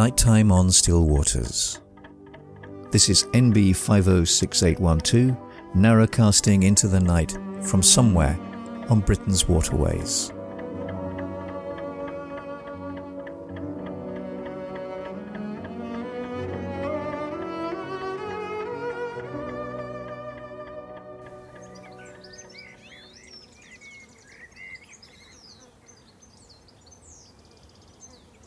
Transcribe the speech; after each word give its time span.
Nighttime 0.00 0.50
on 0.50 0.70
Still 0.70 1.04
Waters. 1.04 1.78
This 2.90 3.10
is 3.10 3.24
NB 3.34 3.76
506812, 3.76 5.36
narrowcasting 5.76 6.64
into 6.64 6.88
the 6.88 6.98
night 6.98 7.36
from 7.60 7.82
somewhere 7.82 8.40
on 8.88 9.00
Britain's 9.00 9.46
waterways. 9.46 10.32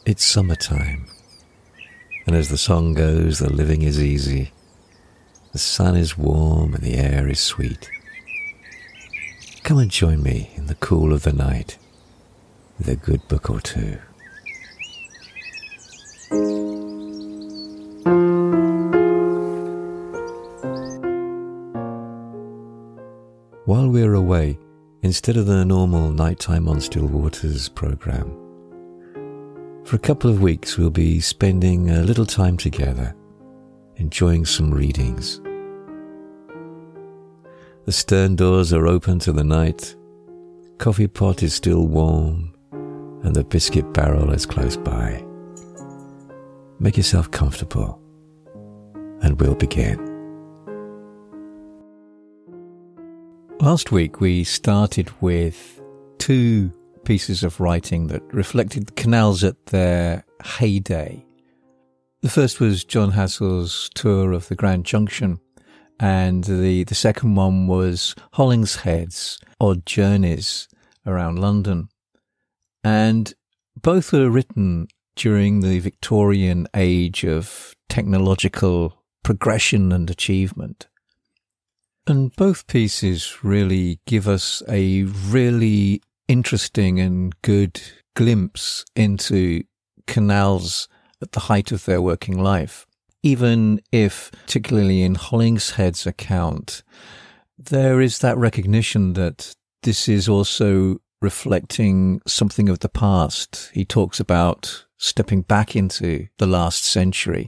It's 0.08 0.26
summertime, 0.26 1.06
and 2.26 2.36
as 2.36 2.50
the 2.50 2.58
song 2.58 2.94
goes, 2.94 3.40
the 3.40 3.52
living 3.52 3.82
is 3.82 4.02
easy. 4.02 4.52
The 5.52 5.60
sun 5.60 5.96
is 5.96 6.18
warm 6.18 6.74
and 6.74 6.84
the 6.84 6.96
air 6.96 7.28
is 7.30 7.40
sweet. 7.40 7.90
Come 9.64 9.78
and 9.78 9.92
join 9.92 10.24
me 10.24 10.52
in 10.56 10.68
the 10.68 10.76
cool 10.76 11.14
of 11.14 11.24
the 11.24 11.34
night 11.34 11.78
with 12.78 12.88
a 12.88 12.96
good 12.96 13.28
book 13.28 13.50
or 13.50 13.60
two. 13.60 13.98
While 23.66 23.90
we're 23.90 24.14
away, 24.14 24.58
instead 25.02 25.38
of 25.38 25.46
the 25.46 25.64
normal 25.64 26.12
Nighttime 26.12 26.68
on 26.68 26.82
Still 26.82 27.08
Waters 27.08 27.70
program, 27.70 28.43
for 29.94 29.98
a 29.98 30.00
couple 30.00 30.28
of 30.28 30.42
weeks 30.42 30.76
we'll 30.76 30.90
be 30.90 31.20
spending 31.20 31.92
a 31.92 32.02
little 32.02 32.26
time 32.26 32.58
together, 32.58 33.16
enjoying 33.98 34.44
some 34.44 34.74
readings. 34.74 35.40
The 37.86 37.92
stern 37.92 38.36
doors 38.36 38.74
are 38.74 38.88
open 38.88 39.20
to 39.20 39.32
the 39.32 39.44
night, 39.44 39.96
coffee 40.80 41.06
pot 41.06 41.44
is 41.44 41.54
still 41.54 41.86
warm, 41.86 42.56
and 43.22 43.36
the 43.36 43.44
biscuit 43.44 43.94
barrel 43.94 44.32
is 44.32 44.48
close 44.48 44.78
by. 44.78 45.24
Make 46.80 46.98
yourself 46.98 47.30
comfortable, 47.30 48.02
and 49.22 49.40
we'll 49.40 49.54
begin. 49.54 50.00
Last 53.60 53.92
week 53.92 54.20
we 54.20 54.44
started 54.44 55.12
with 55.22 55.80
two 56.18 56.72
pieces 57.04 57.44
of 57.44 57.60
writing 57.60 58.08
that 58.08 58.24
reflected 58.34 58.88
the 58.88 58.94
canals 58.94 59.44
at 59.44 59.68
their 59.68 60.26
heyday. 60.44 61.26
The 62.22 62.30
first 62.30 62.60
was 62.60 62.84
John 62.84 63.12
Hassell's 63.12 63.90
tour 63.96 64.32
of 64.32 64.48
the 64.48 64.56
Grand 64.56 64.86
Junction, 64.86 65.40
and 66.00 66.44
the, 66.44 66.84
the 66.84 66.96
second 66.96 67.36
one 67.36 67.68
was 67.68 68.16
Hollingshead's 68.34 69.40
odd 69.60 69.86
journeys 69.86 70.68
around 71.06 71.40
London. 71.40 71.90
And 72.84 73.34
both 73.82 74.12
were 74.12 74.30
written 74.30 74.88
during 75.16 75.60
the 75.60 75.80
Victorian 75.80 76.68
age 76.74 77.24
of 77.24 77.74
technological 77.90 79.04
progression 79.24 79.92
and 79.92 80.10
achievement. 80.10 80.88
And 82.06 82.36
both 82.36 82.68
pieces 82.68 83.44
really 83.44 84.00
give 84.06 84.28
us 84.28 84.62
a 84.68 85.04
really 85.04 86.02
interesting 86.28 87.00
and 87.00 87.34
good 87.42 87.82
glimpse 88.16 88.86
into 88.96 89.64
canals 90.08 90.88
at 91.22 91.32
the 91.32 91.42
height 91.42 91.72
of 91.72 91.86
their 91.86 92.02
working 92.02 92.42
life. 92.42 92.86
Even 93.22 93.80
if, 93.92 94.32
particularly 94.32 95.02
in 95.02 95.16
Hollingshead's 95.16 96.06
account, 96.06 96.84
there 97.58 98.02
is 98.02 98.20
that 98.20 98.38
recognition 98.38 99.14
that 99.14 99.56
this 99.84 100.10
is 100.10 100.28
also 100.28 100.98
reflecting 101.22 102.22
something 102.28 102.68
of 102.68 102.80
the 102.80 102.90
past. 102.90 103.72
He 103.74 103.86
talks 103.86 104.20
about 104.20 104.86
stepping 104.98 105.42
back 105.42 105.76
into 105.76 106.28
the 106.38 106.48
last 106.48 106.84
century. 106.84 107.48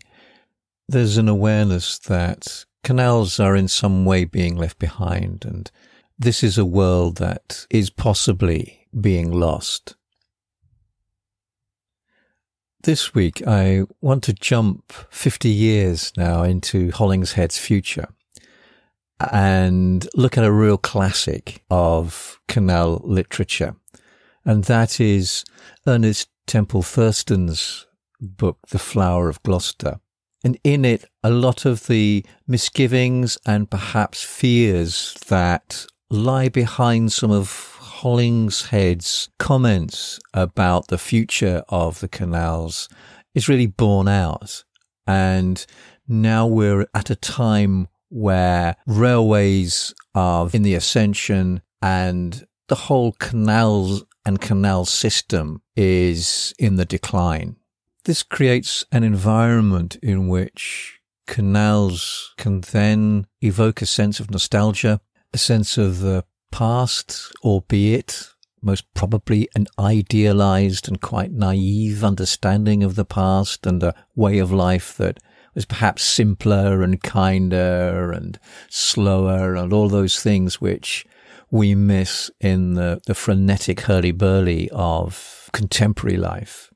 There's 0.88 1.18
an 1.18 1.28
awareness 1.28 2.00
that 2.00 2.66
canals 2.84 3.40
are 3.40 3.56
in 3.56 3.68
some 3.68 4.06
way 4.06 4.24
being 4.24 4.56
left 4.56 4.80
behind. 4.80 5.44
And 5.44 5.69
this 6.18 6.44
is 6.44 6.58
a 6.58 6.66
world 6.66 7.18
that 7.18 7.66
is 7.70 7.90
possibly 7.90 8.88
being 9.00 9.31
lost. 9.31 9.96
This 12.84 13.16
week, 13.16 13.42
I 13.48 13.84
want 14.00 14.24
to 14.24 14.34
jump 14.34 14.92
50 15.09 15.50
years 15.50 16.14
now 16.16 16.44
into 16.44 16.92
Hollingshead's 16.92 17.58
future 17.58 18.09
and 19.20 20.08
look 20.16 20.38
at 20.38 20.44
a 20.44 20.52
real 20.52 20.78
classic 20.78 21.64
of 21.70 22.40
canal 22.48 23.02
literature. 23.04 23.75
And 24.46 24.66
that 24.66 25.00
is 25.00 25.44
Ernest 25.88 26.30
Temple 26.46 26.84
Thurston's 26.84 27.88
book, 28.22 28.59
The 28.70 28.80
Flower 28.80 29.30
of 29.30 29.42
Gloster. 29.42 30.00
And 30.44 30.59
in 30.64 30.86
it, 30.86 31.06
a 31.24 31.31
lot 31.31 31.66
of 31.66 31.88
the 31.88 32.24
misgivings 32.48 33.38
and 33.48 33.70
perhaps 33.70 34.22
fears 34.22 35.16
that 35.28 35.88
lie 36.10 36.50
behind 36.50 37.12
some 37.12 37.32
of 37.32 37.78
Hollingshead's 37.80 39.30
comments 39.40 40.20
about 40.34 40.88
the 40.88 40.98
future 40.98 41.64
of 41.70 42.00
the 42.00 42.08
canals 42.08 42.90
is 43.34 43.50
really 43.50 43.68
borne 43.68 44.08
out. 44.08 44.64
And 45.08 45.66
now 46.08 46.48
we're 46.48 46.88
at 46.94 47.10
a 47.10 47.16
time 47.16 47.88
where 48.10 48.76
railways 48.86 49.94
are 50.14 50.50
in 50.54 50.62
the 50.62 50.76
ascension 50.76 51.62
and 51.82 52.46
the 52.68 52.76
whole 52.76 53.14
canals 53.14 54.04
and 54.26 54.42
canal 54.42 54.86
system 54.86 55.62
is 55.76 56.54
in 56.58 56.76
the 56.76 56.86
decline. 56.86 57.58
This 58.06 58.24
creates 58.24 58.86
an 58.92 59.04
environment 59.04 59.98
in 59.98 60.28
which 60.28 61.00
canals 61.28 62.34
can 62.38 62.62
then 62.62 63.26
evoke 63.42 63.82
a 63.82 63.86
sense 63.86 64.20
of 64.20 64.32
nostalgia, 64.32 65.02
a 65.35 65.38
sense 65.38 65.78
of 65.78 66.00
the 66.00 66.23
past, 66.50 67.29
albeit 67.44 68.29
most 68.62 68.85
probably 68.94 69.50
an 69.53 69.68
idealized 69.78 70.88
and 70.88 71.01
quite 71.01 71.34
naive 71.34 72.06
understanding 72.06 72.84
of 72.84 72.96
the 72.96 73.03
past 73.03 73.68
and 73.68 73.84
a 73.84 73.94
way 74.16 74.40
of 74.40 74.53
life 74.53 74.95
that 74.95 75.19
was 75.53 75.66
perhaps 75.66 76.03
simpler 76.03 76.81
and 76.81 77.03
kinder 77.03 78.13
and 78.13 78.40
slower 78.69 79.56
and 79.56 79.74
all 79.74 79.90
those 79.90 80.22
things 80.22 80.62
which 80.62 81.06
we 81.51 81.75
miss 81.75 82.31
in 82.40 82.75
the, 82.75 83.01
the 83.06 83.13
frenetic 83.13 83.81
hurly-burly 83.81 84.69
of 84.72 85.50
contemporary 85.51 86.18
life. 86.18 86.72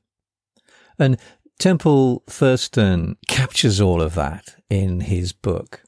And 0.98 1.18
Temple 1.58 2.24
Thurston 2.26 3.16
captures 3.26 3.80
all 3.80 4.02
of 4.02 4.14
that 4.16 4.56
in 4.68 5.00
his 5.00 5.32
book. 5.32 5.82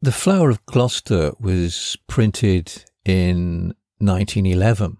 The 0.00 0.12
Flower 0.12 0.50
of 0.50 0.64
Gloster 0.64 1.32
was 1.40 1.96
printed 2.06 2.84
in 3.04 3.74
1911, 3.98 4.98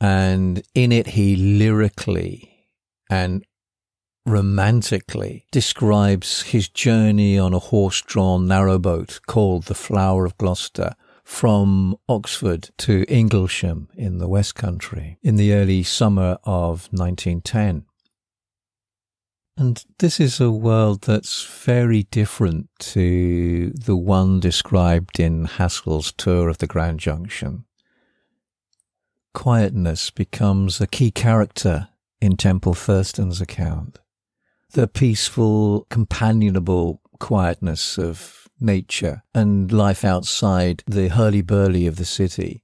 and 0.00 0.62
in 0.72 0.92
it 0.92 1.08
he 1.08 1.34
lyrically 1.34 2.68
and 3.10 3.44
romantically 4.24 5.46
describes 5.50 6.42
his 6.42 6.68
journey 6.68 7.40
on 7.40 7.52
a 7.52 7.58
horse 7.58 8.02
drawn 8.02 8.46
narrowboat 8.46 9.18
called 9.26 9.64
the 9.64 9.74
Flower 9.74 10.26
of 10.26 10.38
Gloster 10.38 10.94
from 11.24 11.96
Oxford 12.08 12.70
to 12.78 13.04
Inglesham 13.08 13.88
in 13.96 14.18
the 14.18 14.28
West 14.28 14.54
Country 14.54 15.18
in 15.24 15.34
the 15.34 15.52
early 15.54 15.82
summer 15.82 16.38
of 16.44 16.88
1910. 16.92 17.84
And 19.60 19.84
this 19.98 20.18
is 20.18 20.40
a 20.40 20.50
world 20.50 21.02
that's 21.02 21.44
very 21.44 22.04
different 22.04 22.70
to 22.78 23.68
the 23.72 23.94
one 23.94 24.40
described 24.40 25.20
in 25.20 25.44
Hassell's 25.44 26.12
tour 26.12 26.48
of 26.48 26.56
the 26.56 26.66
Grand 26.66 26.98
Junction. 26.98 27.66
Quietness 29.34 30.08
becomes 30.08 30.80
a 30.80 30.86
key 30.86 31.10
character 31.10 31.88
in 32.22 32.38
Temple 32.38 32.72
Thurston's 32.72 33.42
account. 33.42 33.98
The 34.70 34.88
peaceful, 34.88 35.86
companionable 35.90 37.02
quietness 37.18 37.98
of 37.98 38.48
nature 38.58 39.24
and 39.34 39.70
life 39.70 40.06
outside 40.06 40.82
the 40.86 41.08
hurly-burly 41.08 41.86
of 41.86 41.96
the 41.96 42.06
city. 42.06 42.62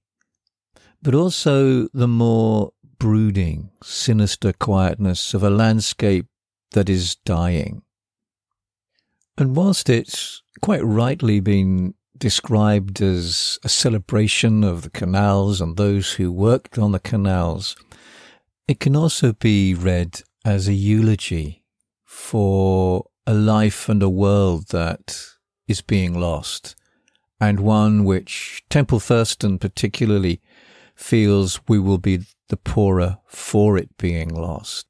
But 1.02 1.14
also 1.14 1.88
the 1.88 2.08
more 2.08 2.72
brooding, 2.98 3.68
sinister 3.82 4.54
quietness 4.54 5.34
of 5.34 5.42
a 5.42 5.50
landscape 5.50 6.28
that 6.76 6.90
is 6.90 7.16
dying. 7.24 7.80
And 9.38 9.56
whilst 9.56 9.88
it's 9.88 10.42
quite 10.60 10.84
rightly 10.84 11.40
been 11.40 11.94
described 12.18 13.00
as 13.00 13.58
a 13.64 13.68
celebration 13.70 14.62
of 14.62 14.82
the 14.82 14.90
canals 14.90 15.62
and 15.62 15.78
those 15.78 16.12
who 16.12 16.30
worked 16.30 16.76
on 16.78 16.92
the 16.92 17.00
canals, 17.00 17.76
it 18.68 18.78
can 18.78 18.94
also 18.94 19.32
be 19.32 19.72
read 19.72 20.20
as 20.44 20.68
a 20.68 20.74
eulogy 20.74 21.62
for 22.04 23.06
a 23.26 23.32
life 23.32 23.88
and 23.88 24.02
a 24.02 24.10
world 24.10 24.68
that 24.68 25.18
is 25.66 25.80
being 25.80 26.20
lost, 26.20 26.76
and 27.40 27.60
one 27.60 28.04
which 28.04 28.62
Temple 28.68 29.00
Thurston 29.00 29.58
particularly 29.58 30.42
feels 30.94 31.58
we 31.68 31.78
will 31.78 31.98
be 31.98 32.26
the 32.48 32.58
poorer 32.58 33.16
for 33.26 33.78
it 33.78 33.96
being 33.96 34.28
lost. 34.28 34.86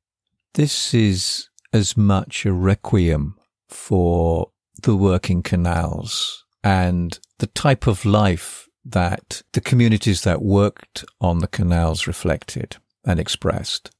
This 0.55 0.93
is 0.93 1.49
as 1.73 1.97
much 1.97 2.47
a 2.47 2.53
requiem 2.53 3.37
for 3.69 4.51
the 4.83 4.97
working 4.97 5.43
canals 5.43 6.45
and 6.63 7.19
the 7.39 7.47
type 7.49 7.87
of 7.87 8.05
life 8.05 8.69
that 8.85 9.43
the 9.53 9.61
communities 9.61 10.23
that 10.23 10.43
worked 10.43 11.05
on 11.21 11.39
the 11.39 11.49
canals 11.49 12.07
reflected 12.07 12.77
and 13.05 13.19
expressed 13.19 13.91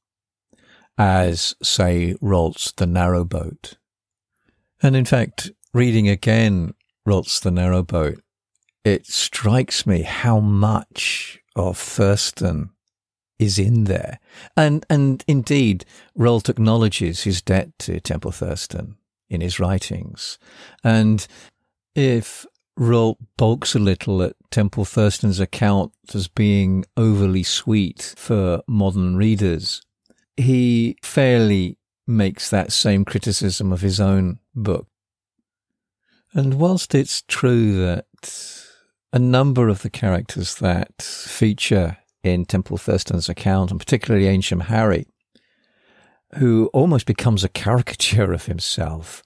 as, 0.97 1.55
say, 1.61 2.15
Rolt's 2.21 2.71
The 2.71 2.85
Narrowboat. 2.85 3.75
And 4.81 4.95
in 4.95 5.05
fact, 5.05 5.51
reading 5.73 6.09
again 6.09 6.73
Rolt's 7.05 7.39
The 7.39 7.51
Narrowboat, 7.51 8.19
it 8.83 9.05
strikes 9.05 9.85
me 9.85 10.01
how 10.01 10.39
much 10.39 11.39
of 11.55 11.77
Thurston 11.77 12.71
is 13.39 13.59
in 13.59 13.85
there. 13.85 14.19
And, 14.55 14.85
and 14.89 15.23
indeed, 15.27 15.85
Rolt 16.15 16.49
acknowledges 16.49 17.23
his 17.23 17.41
debt 17.41 17.77
to 17.79 17.99
Temple 17.99 18.31
Thurston 18.31 18.97
in 19.29 19.41
his 19.41 19.59
writings. 19.59 20.39
And 20.83 21.25
if 21.95 22.45
Rolt 22.75 23.17
balks 23.37 23.75
a 23.75 23.79
little 23.79 24.21
at 24.21 24.35
Temple 24.51 24.85
Thurston's 24.85 25.39
account 25.39 25.91
as 26.13 26.27
being 26.27 26.85
overly 26.95 27.43
sweet 27.43 28.13
for 28.17 28.61
modern 28.67 29.15
readers, 29.15 29.81
he 30.35 30.97
fairly 31.01 31.77
makes 32.05 32.49
that 32.49 32.71
same 32.71 33.03
criticism 33.03 33.73
of 33.73 33.81
his 33.81 33.99
own 33.99 34.39
book. 34.55 34.87
And 36.33 36.55
whilst 36.55 36.93
it's 36.93 37.23
true 37.23 37.77
that 37.83 38.05
a 39.11 39.19
number 39.19 39.69
of 39.69 39.81
the 39.81 39.89
characters 39.89 40.55
that 40.55 41.01
feature 41.01 41.97
in 42.33 42.45
Temple 42.45 42.77
Thurston's 42.77 43.29
account, 43.29 43.71
and 43.71 43.79
particularly 43.79 44.27
Ancient 44.27 44.63
Harry, 44.63 45.07
who 46.35 46.69
almost 46.73 47.05
becomes 47.05 47.43
a 47.43 47.49
caricature 47.49 48.33
of 48.33 48.45
himself, 48.45 49.23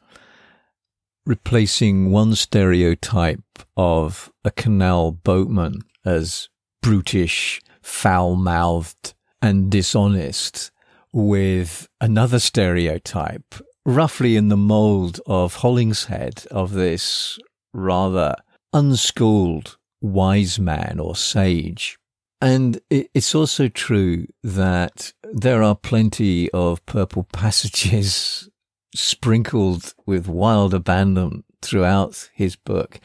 replacing 1.25 2.11
one 2.11 2.35
stereotype 2.35 3.59
of 3.75 4.31
a 4.43 4.51
canal 4.51 5.11
boatman 5.11 5.81
as 6.05 6.49
brutish, 6.81 7.61
foul 7.81 8.35
mouthed, 8.35 9.13
and 9.41 9.71
dishonest 9.71 10.71
with 11.11 11.87
another 11.99 12.39
stereotype, 12.39 13.55
roughly 13.85 14.35
in 14.35 14.47
the 14.49 14.57
mold 14.57 15.19
of 15.25 15.55
Hollingshead, 15.55 16.45
of 16.51 16.73
this 16.73 17.37
rather 17.73 18.35
unschooled 18.73 19.77
wise 20.01 20.59
man 20.59 20.99
or 20.99 21.15
sage. 21.15 21.97
And 22.41 22.81
it's 22.89 23.35
also 23.35 23.67
true 23.67 24.25
that 24.43 25.13
there 25.31 25.61
are 25.61 25.75
plenty 25.75 26.49
of 26.51 26.83
purple 26.87 27.27
passages 27.31 28.49
sprinkled 28.95 29.93
with 30.07 30.27
wild 30.27 30.73
abandon 30.73 31.43
throughout 31.61 32.29
his 32.33 32.55
book. 32.55 32.99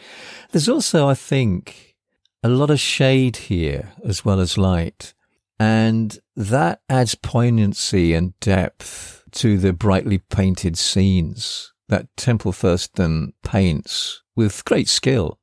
There's 0.50 0.70
also, 0.70 1.06
I 1.06 1.14
think, 1.14 1.96
a 2.42 2.48
lot 2.48 2.70
of 2.70 2.80
shade 2.80 3.36
here 3.36 3.92
as 4.04 4.24
well 4.24 4.40
as 4.40 4.56
light. 4.56 5.12
And 5.58 6.18
that 6.34 6.80
adds 6.88 7.14
poignancy 7.14 8.14
and 8.14 8.38
depth 8.40 9.22
to 9.32 9.58
the 9.58 9.72
brightly 9.72 10.18
painted 10.18 10.78
scenes 10.78 11.72
that 11.88 12.08
Temple 12.16 12.52
Thurston 12.52 13.32
paints 13.42 14.22
with 14.34 14.64
great 14.64 14.88
skill. 14.88 15.38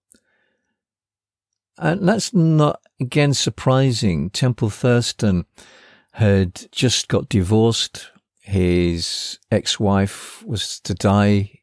And 1.78 2.07
that's 2.07 2.34
not, 2.34 2.81
again, 3.00 3.34
surprising. 3.34 4.30
Temple 4.30 4.69
Thurston 4.69 5.45
had 6.13 6.68
just 6.72 7.07
got 7.07 7.30
divorced. 7.30 8.12
His 8.42 9.40
ex-wife 9.51 10.44
was 10.45 10.80
to 10.81 10.94
die 10.94 11.60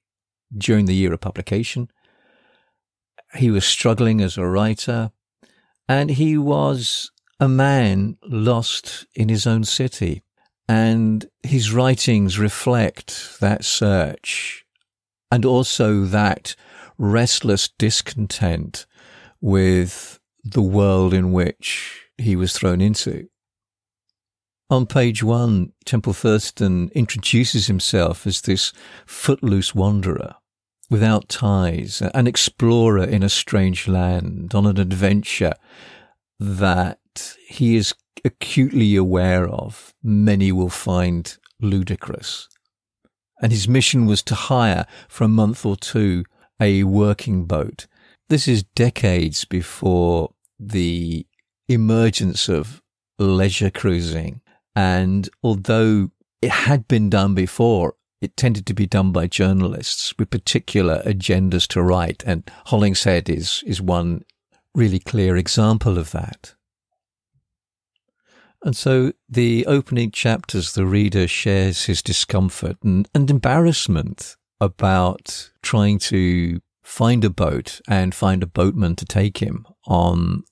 during 0.57 0.87
the 0.87 0.95
year 0.95 1.13
of 1.13 1.21
publication. 1.21 1.91
He 3.35 3.51
was 3.51 3.65
struggling 3.65 4.21
as 4.21 4.37
a 4.37 4.47
writer 4.47 5.13
and 5.89 6.11
he 6.11 6.37
was 6.37 7.11
a 7.39 7.49
man 7.49 8.17
lost 8.23 9.07
in 9.15 9.29
his 9.29 9.47
own 9.47 9.65
city. 9.65 10.23
And 10.69 11.27
his 11.43 11.73
writings 11.73 12.39
reflect 12.39 13.41
that 13.41 13.65
search 13.65 14.65
and 15.31 15.45
also 15.45 16.05
that 16.05 16.55
restless 16.97 17.69
discontent 17.69 18.87
with 19.41 20.20
the 20.45 20.63
world 20.63 21.13
in 21.13 21.33
which 21.33 22.09
he 22.19 22.37
was 22.37 22.53
thrown 22.53 22.81
into. 22.81 23.29
On 24.69 24.87
page 24.87 25.23
one, 25.23 25.73
Temple 25.85 26.13
Thurston 26.13 26.91
introduces 26.95 27.67
himself 27.67 28.27
as 28.27 28.43
this 28.43 28.73
footloose 29.05 29.75
wanderer 29.75 30.37
without 30.91 31.29
ties, 31.29 32.03
an 32.15 32.27
explorer 32.27 33.05
in 33.05 33.23
a 33.23 33.29
strange 33.29 33.87
land 33.87 34.55
on 34.55 34.67
an 34.67 34.79
adventure 34.79 35.55
that 36.39 37.37
he 37.47 37.77
is 37.77 37.95
acutely 38.25 38.97
aware 38.97 39.49
of, 39.49 39.95
many 40.03 40.51
will 40.51 40.69
find 40.69 41.39
ludicrous. 41.61 42.49
And 43.41 43.53
his 43.53 43.69
mission 43.69 44.05
was 44.05 44.23
to 44.25 44.35
hire 44.35 44.87
for 45.09 45.25
a 45.25 45.29
month 45.29 45.65
or 45.65 45.77
two 45.77 46.25
a 46.61 46.83
working 46.85 47.47
boat. 47.47 47.87
This 48.31 48.47
is 48.47 48.63
decades 48.63 49.45
before 49.45 50.35
the 50.57 51.27
emergence 51.69 52.49
of 52.49 52.81
leisure 53.19 53.71
cruising. 53.71 54.41
And 54.77 55.29
although 55.43 56.13
it 56.41 56.53
had 56.53 56.87
been 56.87 57.11
done 57.11 57.35
before, 57.35 57.97
it 58.21 58.37
tended 58.37 58.67
to 58.67 58.75
be 58.75 58.87
done 58.87 59.11
by 59.11 59.27
journalists 59.27 60.15
with 60.17 60.31
particular 60.31 61.03
agendas 61.05 61.67
to 61.69 61.83
write. 61.83 62.23
And 62.25 62.49
Hollingshead 62.67 63.29
is, 63.29 63.65
is 63.67 63.83
one 63.83 64.25
really 64.77 65.01
clear 65.01 65.37
example 65.37 65.99
of 65.99 66.13
that. 66.13 66.55
And 68.63 68.77
so 68.77 69.13
the 69.29 69.67
opening 69.67 70.13
chapters, 70.13 70.75
the 70.75 70.87
reader 70.87 71.27
shares 71.27 71.87
his 71.87 72.01
discomfort 72.01 72.77
and, 72.85 73.09
and 73.13 73.29
embarrassment 73.29 74.37
about 74.61 75.51
trying 75.63 75.99
to 75.99 76.61
find 76.91 77.25
a 77.25 77.31
boat 77.31 77.81
and 77.89 78.13
find 78.13 78.43
a 78.43 78.47
boatman 78.49 78.97
to 78.97 79.05
take 79.05 79.39
him 79.39 79.65
on 79.87 80.43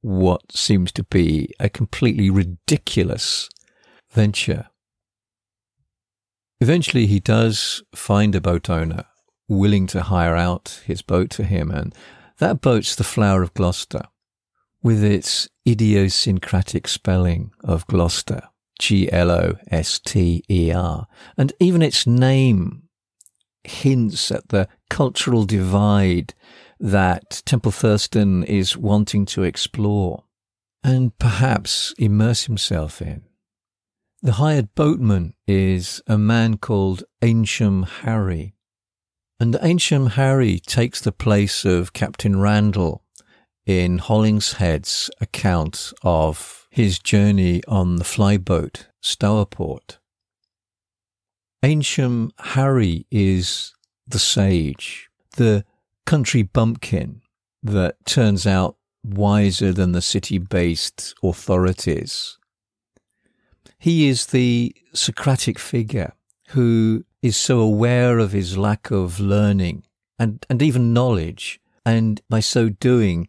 what 0.00 0.50
seems 0.50 0.90
to 0.90 1.04
be 1.04 1.48
a 1.60 1.68
completely 1.68 2.28
ridiculous 2.28 3.48
venture. 4.10 4.66
Eventually, 6.60 7.06
he 7.06 7.20
does 7.20 7.84
find 7.94 8.34
a 8.34 8.40
boat 8.40 8.68
owner 8.68 9.04
willing 9.48 9.86
to 9.86 10.02
hire 10.02 10.34
out 10.34 10.82
his 10.84 11.02
boat 11.02 11.30
to 11.30 11.44
him, 11.44 11.70
and 11.70 11.94
that 12.38 12.60
boat's 12.60 12.96
the 12.96 13.04
Flower 13.04 13.42
of 13.42 13.54
Gloster 13.54 14.02
with 14.82 15.04
its 15.04 15.48
idiosyncratic 15.66 16.88
spelling 16.88 17.52
of 17.62 17.86
Gloucester, 17.86 18.42
G 18.80 19.10
L 19.12 19.30
O 19.30 19.54
S 19.70 20.00
T 20.00 20.42
E 20.50 20.72
R, 20.72 21.06
and 21.38 21.52
even 21.60 21.80
its 21.80 22.08
name 22.08 22.82
hints 23.62 24.32
at 24.32 24.48
the 24.48 24.68
cultural 24.90 25.44
divide 25.44 26.34
that 26.78 27.42
Temple 27.46 27.72
Thurston 27.72 28.44
is 28.44 28.76
wanting 28.76 29.26
to 29.26 29.42
explore 29.42 30.24
and 30.82 31.18
perhaps 31.18 31.94
immerse 31.98 32.44
himself 32.44 33.00
in. 33.02 33.22
The 34.22 34.32
hired 34.32 34.74
boatman 34.74 35.34
is 35.46 36.02
a 36.06 36.18
man 36.18 36.58
called 36.58 37.04
Ancient 37.22 37.88
Harry. 38.02 38.54
And 39.38 39.56
Ancient 39.60 40.12
Harry 40.12 40.58
takes 40.58 41.00
the 41.00 41.12
place 41.12 41.64
of 41.64 41.92
Captain 41.92 42.40
Randall 42.40 43.04
in 43.66 43.98
Hollingshead's 43.98 45.10
account 45.20 45.92
of 46.02 46.66
his 46.70 46.98
journey 46.98 47.62
on 47.68 47.96
the 47.96 48.04
flyboat 48.04 48.86
Stourport. 49.02 49.98
Ancient 51.62 52.32
Harry 52.38 53.06
is 53.10 53.74
the 54.06 54.18
sage, 54.18 55.08
the 55.36 55.64
country 56.04 56.42
bumpkin 56.42 57.22
that 57.62 58.04
turns 58.06 58.46
out 58.46 58.76
wiser 59.04 59.72
than 59.72 59.92
the 59.92 60.02
city 60.02 60.38
based 60.38 61.14
authorities. 61.22 62.38
He 63.78 64.08
is 64.08 64.26
the 64.26 64.74
Socratic 64.92 65.58
figure 65.58 66.12
who 66.48 67.04
is 67.22 67.36
so 67.36 67.60
aware 67.60 68.18
of 68.18 68.32
his 68.32 68.56
lack 68.56 68.90
of 68.90 69.20
learning 69.20 69.84
and, 70.18 70.46
and 70.48 70.62
even 70.62 70.92
knowledge, 70.92 71.60
and 71.84 72.20
by 72.30 72.40
so 72.40 72.68
doing 72.68 73.28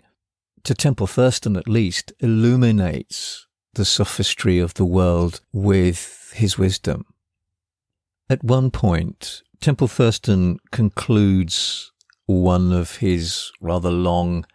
to 0.63 0.73
Temple 0.73 1.07
Thurston 1.07 1.55
at 1.55 1.67
least, 1.67 2.13
illuminates 2.19 3.47
the 3.73 3.85
sophistry 3.85 4.59
of 4.59 4.73
the 4.75 4.85
world 4.85 5.41
with 5.51 6.31
his 6.35 6.57
wisdom. 6.57 7.05
At 8.29 8.43
one 8.43 8.71
point, 8.71 9.41
Temple 9.61 9.87
Thurston 9.87 10.59
concludes 10.71 11.93
one 12.25 12.73
of 12.73 12.97
his 12.97 13.51
rather 13.61 13.89
long 13.89 14.45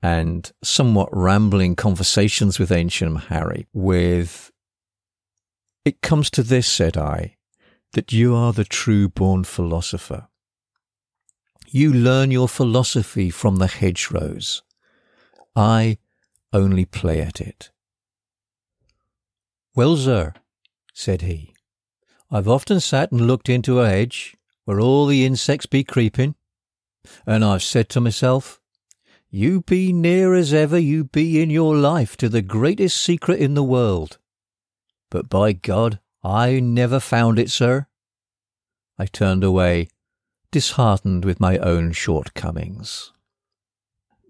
and 0.00 0.52
somewhat 0.62 1.08
rambling 1.10 1.74
conversations 1.74 2.60
with 2.60 2.70
Ancient 2.70 3.24
Harry 3.24 3.66
with, 3.72 4.52
It 5.84 6.02
comes 6.02 6.30
to 6.30 6.44
this, 6.44 6.68
said 6.68 6.96
I, 6.96 7.36
that 7.94 8.12
you 8.12 8.36
are 8.36 8.52
the 8.52 8.64
true 8.64 9.08
born 9.08 9.42
philosopher. 9.42 10.28
You 11.68 11.92
learn 11.92 12.30
your 12.30 12.48
philosophy 12.48 13.30
from 13.30 13.56
the 13.56 13.66
hedgerows. 13.66 14.62
I 15.56 15.98
only 16.52 16.84
play 16.84 17.20
at 17.20 17.40
it. 17.40 17.70
Well, 19.74 19.96
sir, 19.96 20.34
said 20.94 21.22
he, 21.22 21.55
I've 22.30 22.48
often 22.48 22.80
sat 22.80 23.12
and 23.12 23.20
looked 23.20 23.48
into 23.48 23.80
a 23.80 23.88
hedge 23.88 24.36
where 24.64 24.80
all 24.80 25.06
the 25.06 25.24
insects 25.24 25.66
be 25.66 25.84
creeping, 25.84 26.34
and 27.26 27.44
I've 27.44 27.62
said 27.62 27.88
to 27.90 28.00
myself, 28.00 28.60
you 29.30 29.60
be 29.62 29.92
near 29.92 30.34
as 30.34 30.54
ever 30.54 30.78
you 30.78 31.04
be 31.04 31.42
in 31.42 31.50
your 31.50 31.76
life 31.76 32.16
to 32.18 32.28
the 32.28 32.42
greatest 32.42 32.96
secret 32.96 33.38
in 33.38 33.54
the 33.54 33.62
world. 33.62 34.18
But 35.10 35.28
by 35.28 35.52
God, 35.52 36.00
I 36.24 36.58
never 36.60 37.00
found 37.00 37.38
it, 37.38 37.50
sir. 37.50 37.86
I 38.98 39.06
turned 39.06 39.44
away, 39.44 39.88
disheartened 40.50 41.24
with 41.24 41.38
my 41.38 41.58
own 41.58 41.92
shortcomings. 41.92 43.12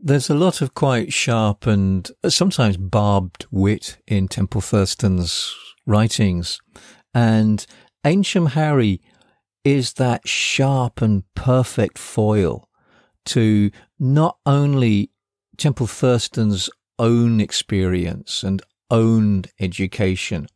There's 0.02 0.28
a 0.28 0.34
lot 0.34 0.60
of 0.60 0.74
quite 0.74 1.12
sharp 1.12 1.66
and 1.66 2.10
uh, 2.22 2.30
sometimes 2.30 2.76
barbed 2.76 3.46
wit 3.50 3.98
in 4.06 4.28
Temple 4.28 4.60
Thurston's 4.60 5.54
writings, 5.86 6.60
and 7.14 7.64
Ancient 8.06 8.50
Harry 8.50 9.00
is 9.64 9.94
that 9.94 10.28
sharp 10.28 11.02
and 11.02 11.24
perfect 11.34 11.98
foil 11.98 12.68
to 13.24 13.72
not 13.98 14.38
only 14.46 15.10
Temple 15.56 15.88
Thurston's 15.88 16.70
own 17.00 17.40
experience 17.40 18.44
and 18.44 18.62
own 18.92 19.42
education, 19.58 20.46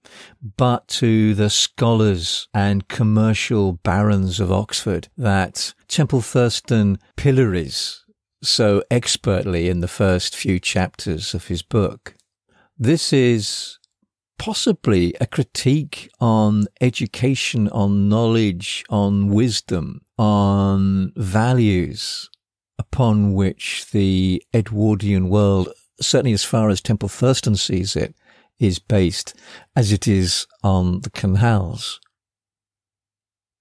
but 0.56 0.86
to 0.86 1.34
the 1.34 1.50
scholars 1.50 2.46
and 2.54 2.86
commercial 2.86 3.72
barons 3.72 4.38
of 4.38 4.52
Oxford 4.52 5.08
that 5.18 5.74
Temple 5.88 6.20
Thurston 6.20 6.98
pillories 7.16 8.04
so 8.44 8.84
expertly 8.92 9.68
in 9.68 9.80
the 9.80 9.88
first 9.88 10.36
few 10.36 10.60
chapters 10.60 11.34
of 11.34 11.48
his 11.48 11.62
book. 11.62 12.14
This 12.78 13.12
is 13.12 13.79
possibly 14.40 15.14
a 15.20 15.26
critique 15.26 16.10
on 16.18 16.64
education, 16.80 17.68
on 17.68 18.08
knowledge, 18.08 18.82
on 18.88 19.28
wisdom, 19.28 20.00
on 20.16 21.12
values 21.14 22.30
upon 22.78 23.34
which 23.34 23.90
the 23.92 24.42
Edwardian 24.54 25.28
world, 25.28 25.68
certainly 26.00 26.32
as 26.32 26.42
far 26.42 26.70
as 26.70 26.80
Temple 26.80 27.10
Thurston 27.10 27.54
sees 27.54 27.94
it, 27.94 28.14
is 28.58 28.78
based 28.78 29.34
as 29.76 29.92
it 29.92 30.08
is 30.08 30.46
on 30.64 31.02
the 31.02 31.10
canals. 31.10 32.00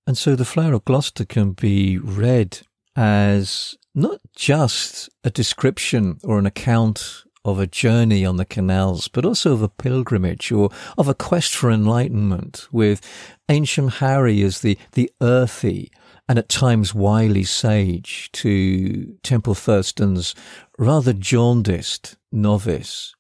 And 0.08 0.18
so 0.18 0.34
the 0.34 0.46
Flower 0.46 0.76
of 0.76 0.86
Gloster 0.86 1.26
can 1.26 1.52
be 1.52 1.98
read 1.98 2.62
as 2.96 3.76
not 3.94 4.22
just 4.34 5.10
a 5.26 5.30
description 5.30 6.20
or 6.24 6.40
an 6.40 6.46
account 6.46 7.26
of 7.46 7.60
a 7.60 7.68
journey 7.68 8.26
on 8.26 8.38
the 8.38 8.46
canals, 8.46 9.08
but 9.08 9.26
also 9.26 9.54
of 9.54 9.62
a 9.62 9.70
pilgrimage 9.70 10.52
or 10.52 10.70
of 10.98 11.08
a 11.08 11.14
quest 11.14 11.56
for 11.56 11.72
enlightenment 11.72 12.68
with 12.72 13.02
ancient 13.48 13.94
Harry 13.96 14.42
as 14.42 14.62
the, 14.62 14.78
the 14.94 15.12
earthy 15.22 15.90
and 16.28 16.38
at 16.38 16.50
times 16.50 16.94
wily 16.94 17.44
sage 17.44 18.30
to 18.34 19.18
Temple 19.24 19.56
Thurston's 19.56 20.36
rather 20.78 21.14
jaundiced 21.14 22.18
novice. 22.32 23.16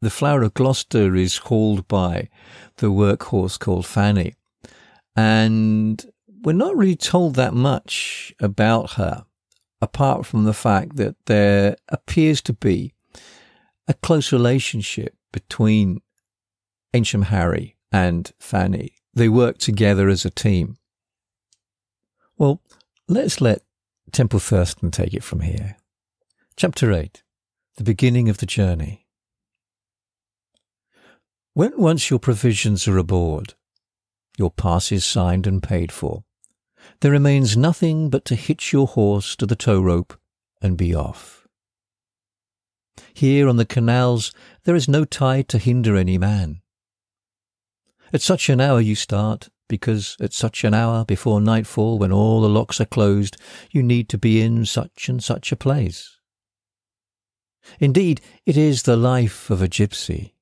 The 0.00 0.10
Flower 0.10 0.42
of 0.42 0.54
Gloster 0.54 1.14
is 1.14 1.36
hauled 1.36 1.86
by 1.86 2.28
the 2.78 2.90
workhorse 2.90 3.58
called 3.58 3.86
Fanny. 3.86 4.34
And 5.14 6.04
we're 6.42 6.54
not 6.54 6.76
really 6.76 6.96
told 6.96 7.34
that 7.34 7.54
much 7.54 8.34
about 8.40 8.92
her, 8.92 9.24
apart 9.80 10.24
from 10.24 10.44
the 10.44 10.54
fact 10.54 10.96
that 10.96 11.16
there 11.26 11.76
appears 11.88 12.40
to 12.42 12.52
be 12.52 12.94
a 13.88 13.94
close 13.94 14.32
relationship 14.32 15.16
between 15.32 16.00
Ancient 16.94 17.24
Harry 17.24 17.76
and 17.90 18.32
Fanny. 18.38 18.94
They 19.14 19.28
work 19.28 19.58
together 19.58 20.08
as 20.08 20.24
a 20.24 20.30
team. 20.30 20.76
Well, 22.38 22.60
let's 23.08 23.40
let 23.40 23.62
Temple 24.10 24.38
Thurston 24.38 24.90
take 24.90 25.14
it 25.14 25.24
from 25.24 25.40
here. 25.40 25.76
Chapter 26.56 26.92
8 26.92 27.22
The 27.76 27.84
Beginning 27.84 28.28
of 28.28 28.38
the 28.38 28.46
Journey. 28.46 29.06
When 31.54 31.72
once 31.76 32.08
your 32.08 32.18
provisions 32.18 32.88
are 32.88 32.96
aboard, 32.96 33.54
your 34.38 34.50
pass 34.50 34.90
is 34.90 35.04
signed 35.04 35.46
and 35.46 35.62
paid 35.62 35.92
for, 35.92 36.24
there 37.00 37.10
remains 37.10 37.56
nothing 37.56 38.10
but 38.10 38.24
to 38.26 38.34
hitch 38.34 38.72
your 38.72 38.86
horse 38.86 39.36
to 39.36 39.46
the 39.46 39.56
tow 39.56 39.80
rope 39.80 40.18
and 40.60 40.76
be 40.76 40.94
off. 40.94 41.41
Here 43.14 43.48
on 43.48 43.56
the 43.56 43.64
canals 43.64 44.32
there 44.64 44.74
is 44.74 44.88
no 44.88 45.04
tide 45.04 45.48
to 45.48 45.58
hinder 45.58 45.96
any 45.96 46.18
man. 46.18 46.60
At 48.12 48.22
such 48.22 48.48
an 48.48 48.60
hour 48.60 48.80
you 48.80 48.94
start, 48.94 49.48
because 49.68 50.16
at 50.20 50.34
such 50.34 50.64
an 50.64 50.74
hour 50.74 51.04
before 51.04 51.40
nightfall, 51.40 51.98
when 51.98 52.12
all 52.12 52.42
the 52.42 52.48
locks 52.48 52.80
are 52.80 52.84
closed, 52.84 53.38
you 53.70 53.82
need 53.82 54.08
to 54.10 54.18
be 54.18 54.42
in 54.42 54.66
such 54.66 55.08
and 55.08 55.24
such 55.24 55.50
a 55.50 55.56
place. 55.56 56.18
Indeed, 57.80 58.20
it 58.44 58.56
is 58.56 58.82
the 58.82 58.96
life 58.96 59.48
of 59.48 59.62
a 59.62 59.68
gypsy. 59.68 60.32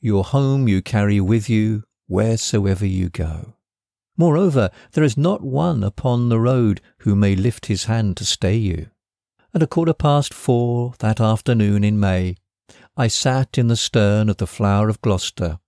Your 0.00 0.24
home 0.24 0.68
you 0.68 0.82
carry 0.82 1.20
with 1.20 1.48
you 1.48 1.84
wheresoever 2.06 2.86
you 2.86 3.08
go. 3.08 3.54
Moreover, 4.16 4.70
there 4.92 5.04
is 5.04 5.16
not 5.16 5.42
one 5.42 5.82
upon 5.82 6.28
the 6.28 6.38
road 6.38 6.80
who 6.98 7.16
may 7.16 7.34
lift 7.34 7.66
his 7.66 7.84
hand 7.84 8.16
to 8.18 8.24
stay 8.24 8.56
you. 8.56 8.90
At 9.54 9.62
a 9.62 9.66
quarter 9.66 9.92
past 9.92 10.32
four 10.32 10.94
that 11.00 11.20
afternoon 11.20 11.84
in 11.84 12.00
May, 12.00 12.36
I 12.96 13.08
sat 13.08 13.58
in 13.58 13.68
the 13.68 13.76
stern 13.76 14.30
of 14.30 14.38
the 14.38 14.46
Flower 14.46 14.88
of 14.88 15.02
Gloster, 15.02 15.58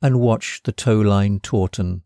and 0.00 0.18
watched 0.18 0.64
the 0.64 0.72
tow-line 0.72 1.40
tauten, 1.40 2.04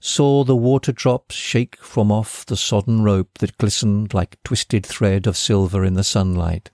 saw 0.00 0.44
the 0.44 0.54
water 0.54 0.92
drops 0.92 1.34
shake 1.34 1.76
from 1.76 2.12
off 2.12 2.44
the 2.44 2.58
sodden 2.58 3.02
rope 3.02 3.38
that 3.38 3.56
glistened 3.56 4.12
like 4.12 4.42
twisted 4.44 4.84
thread 4.84 5.26
of 5.26 5.36
silver 5.36 5.82
in 5.82 5.94
the 5.94 6.04
sunlight, 6.04 6.70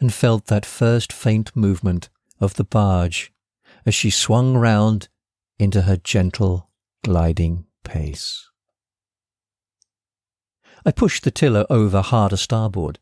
and 0.00 0.12
felt 0.12 0.46
that 0.46 0.66
first 0.66 1.12
faint 1.12 1.54
movement 1.54 2.08
of 2.40 2.54
the 2.54 2.64
barge 2.64 3.32
as 3.86 3.94
she 3.94 4.10
swung 4.10 4.56
round 4.56 5.08
into 5.60 5.82
her 5.82 5.96
gentle, 5.96 6.68
gliding 7.04 7.64
pace. 7.84 8.50
I 10.86 10.92
pushed 10.92 11.24
the 11.24 11.30
tiller 11.30 11.64
over 11.70 12.02
hard 12.02 12.32
a 12.32 12.36
starboard, 12.36 12.98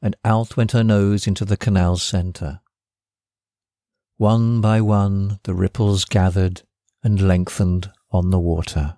and 0.00 0.16
out 0.24 0.56
went 0.56 0.72
her 0.72 0.82
nose 0.82 1.26
into 1.26 1.44
the 1.44 1.56
canal's 1.56 2.02
centre. 2.02 2.60
One 4.16 4.62
by 4.62 4.80
one 4.80 5.40
the 5.42 5.52
ripples 5.52 6.06
gathered 6.06 6.62
and 7.02 7.20
lengthened 7.20 7.90
on 8.10 8.30
the 8.30 8.38
water. 8.38 8.96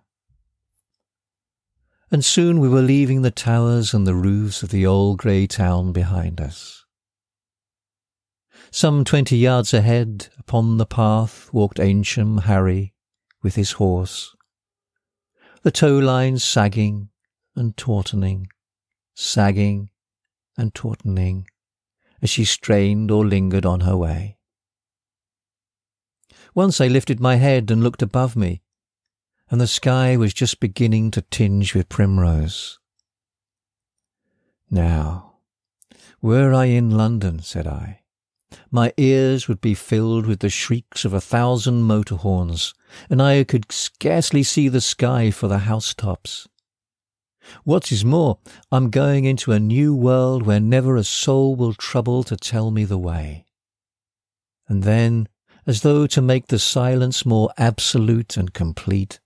And 2.10 2.24
soon 2.24 2.60
we 2.60 2.68
were 2.68 2.82
leaving 2.82 3.22
the 3.22 3.32
towers 3.32 3.92
and 3.92 4.06
the 4.06 4.14
roofs 4.14 4.62
of 4.62 4.70
the 4.70 4.86
old 4.86 5.18
grey 5.18 5.46
town 5.46 5.92
behind 5.92 6.40
us. 6.40 6.84
Some 8.70 9.04
twenty 9.04 9.36
yards 9.36 9.74
ahead, 9.74 10.28
upon 10.38 10.76
the 10.76 10.86
path, 10.86 11.52
walked 11.52 11.80
Ancient 11.80 12.44
Harry 12.44 12.94
with 13.42 13.56
his 13.56 13.72
horse, 13.72 14.36
the 15.62 15.70
tow 15.70 15.98
lines 15.98 16.44
sagging 16.44 17.07
and 17.58 17.76
tautening, 17.76 18.48
sagging 19.14 19.90
and 20.56 20.74
tautening, 20.74 21.46
as 22.22 22.30
she 22.30 22.44
strained 22.44 23.10
or 23.10 23.26
lingered 23.26 23.66
on 23.66 23.80
her 23.80 23.96
way. 23.96 24.38
Once 26.54 26.80
I 26.80 26.86
lifted 26.86 27.20
my 27.20 27.36
head 27.36 27.70
and 27.70 27.82
looked 27.82 28.02
above 28.02 28.36
me, 28.36 28.62
and 29.50 29.60
the 29.60 29.66
sky 29.66 30.16
was 30.16 30.34
just 30.34 30.60
beginning 30.60 31.10
to 31.12 31.22
tinge 31.22 31.74
with 31.74 31.88
primrose. 31.88 32.78
Now, 34.70 35.36
were 36.20 36.52
I 36.52 36.66
in 36.66 36.90
London, 36.90 37.40
said 37.40 37.66
I, 37.66 38.00
my 38.70 38.92
ears 38.96 39.48
would 39.48 39.60
be 39.60 39.74
filled 39.74 40.26
with 40.26 40.40
the 40.40 40.50
shrieks 40.50 41.04
of 41.04 41.12
a 41.12 41.20
thousand 41.20 41.82
motor 41.82 42.16
horns, 42.16 42.74
and 43.08 43.22
I 43.22 43.44
could 43.44 43.70
scarcely 43.70 44.42
see 44.42 44.68
the 44.68 44.80
sky 44.80 45.30
for 45.30 45.48
the 45.48 45.58
housetops. 45.58 46.48
What 47.64 47.90
is 47.92 48.04
more, 48.04 48.38
I'm 48.70 48.90
going 48.90 49.24
into 49.24 49.52
a 49.52 49.60
new 49.60 49.94
world 49.94 50.44
where 50.44 50.60
never 50.60 50.96
a 50.96 51.04
soul 51.04 51.56
will 51.56 51.74
trouble 51.74 52.22
to 52.24 52.36
tell 52.36 52.70
me 52.70 52.84
the 52.84 52.98
way. 52.98 53.46
And 54.68 54.82
then 54.82 55.28
as 55.66 55.82
though 55.82 56.06
to 56.06 56.22
make 56.22 56.46
the 56.46 56.58
silence 56.58 57.26
more 57.26 57.50
absolute 57.58 58.36
and 58.36 58.54
complete, 58.54 59.20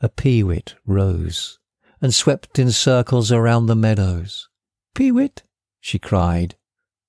a 0.00 0.08
peewit 0.08 0.74
rose 0.86 1.58
and 2.00 2.14
swept 2.14 2.58
in 2.58 2.70
circles 2.70 3.30
around 3.30 3.66
the 3.66 3.76
meadows. 3.76 4.48
Peewit, 4.94 5.42
she 5.80 5.98
cried, 5.98 6.56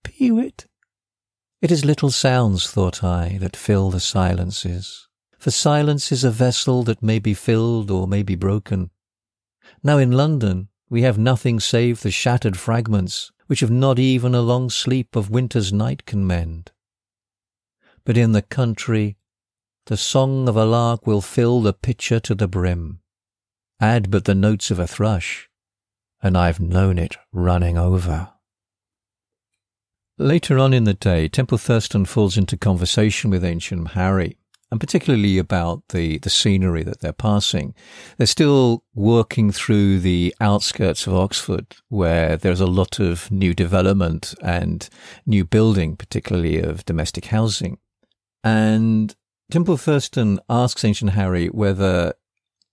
peewit. 0.03 0.67
It 1.61 1.71
is 1.71 1.85
little 1.85 2.11
sounds, 2.11 2.69
thought 2.69 3.03
I, 3.03 3.37
that 3.39 3.55
fill 3.55 3.91
the 3.91 3.99
silences, 3.99 5.07
for 5.37 5.51
silence 5.51 6.11
is 6.11 6.23
a 6.23 6.31
vessel 6.31 6.83
that 6.83 7.01
may 7.01 7.19
be 7.19 7.33
filled 7.33 7.89
or 7.89 8.07
may 8.07 8.23
be 8.23 8.35
broken. 8.35 8.89
Now 9.85 9.99
in 9.99 10.13
London 10.13 10.69
we 10.89 11.03
have 11.03 11.19
nothing 11.19 11.59
save 11.59 12.01
the 12.01 12.09
shattered 12.09 12.57
fragments 12.57 13.31
which 13.45 13.59
have 13.59 13.69
not 13.69 13.99
even 13.99 14.33
a 14.33 14.41
long 14.41 14.71
sleep 14.71 15.15
of 15.15 15.29
winter's 15.29 15.71
night 15.71 16.07
can 16.07 16.25
mend. 16.25 16.71
But 18.03 18.17
in 18.17 18.31
the 18.31 18.41
country, 18.41 19.15
the 19.85 19.95
song 19.95 20.49
of 20.49 20.57
a 20.57 20.65
lark 20.65 21.05
will 21.05 21.21
fill 21.21 21.61
the 21.61 21.71
pitcher 21.71 22.19
to 22.21 22.33
the 22.33 22.47
brim. 22.47 23.01
Add 23.79 24.09
but 24.09 24.25
the 24.25 24.33
notes 24.33 24.71
of 24.71 24.79
a 24.79 24.87
thrush, 24.87 25.51
and 26.19 26.35
I've 26.35 26.59
known 26.59 26.97
it 26.97 27.17
running 27.31 27.77
over. 27.77 28.31
Later 30.17 30.57
on 30.57 30.73
in 30.73 30.85
the 30.85 30.95
day, 30.95 31.27
Temple 31.27 31.59
Thurston 31.59 32.05
falls 32.05 32.37
into 32.37 32.57
conversation 32.57 33.29
with 33.29 33.45
Ancient 33.45 33.89
Harry, 33.89 34.39
and 34.75 34.79
particularly 34.81 35.37
about 35.37 35.87
the, 35.93 36.17
the 36.17 36.29
scenery 36.29 36.83
that 36.83 36.99
they're 36.99 37.13
passing. 37.13 37.73
They're 38.17 38.27
still 38.27 38.83
working 38.93 39.53
through 39.53 40.01
the 40.01 40.35
outskirts 40.41 41.07
of 41.07 41.15
Oxford, 41.15 41.77
where 41.87 42.35
there's 42.35 42.59
a 42.59 42.65
lot 42.65 42.99
of 42.99 43.31
new 43.31 43.53
development 43.53 44.35
and 44.41 44.89
new 45.25 45.45
building, 45.45 45.95
particularly 45.95 46.59
of 46.59 46.83
domestic 46.83 47.27
housing. 47.27 47.77
And 48.43 49.15
Temple 49.49 49.77
Thurston 49.77 50.41
asks 50.49 50.83
Ancient 50.83 51.11
Harry 51.11 51.47
whether 51.47 52.13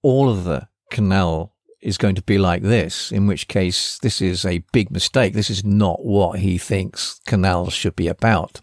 all 0.02 0.28
of 0.28 0.42
the 0.42 0.66
canal 0.90 1.54
is 1.80 1.98
going 1.98 2.16
to 2.16 2.22
be 2.22 2.36
like 2.36 2.62
this, 2.62 3.12
in 3.12 3.28
which 3.28 3.46
case 3.46 3.96
this 4.02 4.20
is 4.20 4.44
a 4.44 4.64
big 4.72 4.90
mistake. 4.90 5.34
This 5.34 5.50
is 5.50 5.64
not 5.64 6.04
what 6.04 6.40
he 6.40 6.58
thinks 6.58 7.20
canals 7.26 7.72
should 7.72 7.94
be 7.94 8.08
about 8.08 8.60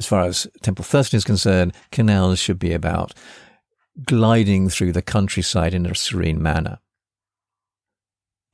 as 0.00 0.06
far 0.06 0.24
as 0.24 0.46
Temple 0.62 0.82
Thurston 0.82 1.18
is 1.18 1.24
concerned, 1.24 1.74
canals 1.92 2.38
should 2.38 2.58
be 2.58 2.72
about 2.72 3.12
gliding 4.06 4.70
through 4.70 4.92
the 4.92 5.02
countryside 5.02 5.74
in 5.74 5.84
a 5.84 5.94
serene 5.94 6.42
manner. 6.42 6.78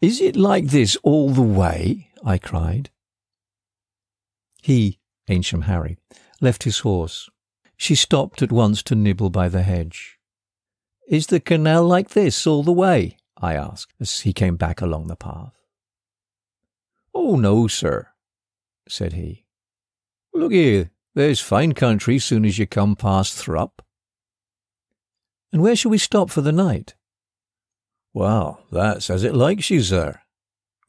Is 0.00 0.20
it 0.20 0.34
like 0.34 0.66
this 0.66 0.96
all 1.04 1.30
the 1.30 1.42
way? 1.42 2.10
I 2.24 2.38
cried. 2.38 2.90
He, 4.60 4.98
Ancient 5.28 5.64
Harry, 5.64 5.98
left 6.40 6.64
his 6.64 6.80
horse. 6.80 7.30
She 7.76 7.94
stopped 7.94 8.42
at 8.42 8.50
once 8.50 8.82
to 8.82 8.96
nibble 8.96 9.30
by 9.30 9.48
the 9.48 9.62
hedge. 9.62 10.18
Is 11.06 11.28
the 11.28 11.38
canal 11.38 11.84
like 11.84 12.08
this 12.08 12.44
all 12.44 12.64
the 12.64 12.72
way? 12.72 13.18
I 13.36 13.54
asked 13.54 13.94
as 14.00 14.22
he 14.22 14.32
came 14.32 14.56
back 14.56 14.80
along 14.80 15.06
the 15.06 15.14
path. 15.14 15.54
Oh, 17.14 17.36
no, 17.36 17.68
sir, 17.68 18.08
said 18.88 19.12
he. 19.12 19.44
Look 20.34 20.50
here, 20.50 20.90
there's 21.16 21.40
fine 21.40 21.73
country 21.73 22.18
soon 22.18 22.44
as 22.44 22.58
you 22.58 22.66
come 22.66 22.94
past 22.94 23.35
Thrupp. 23.35 23.80
And 25.50 25.62
where 25.62 25.75
shall 25.75 25.90
we 25.90 25.97
stop 25.99 26.28
for 26.28 26.43
the 26.43 26.52
night? 26.52 26.95
Well, 28.12 28.60
that's 28.71 29.08
as 29.08 29.25
it 29.25 29.34
likes 29.34 29.71
you, 29.71 29.80
sir. 29.80 30.21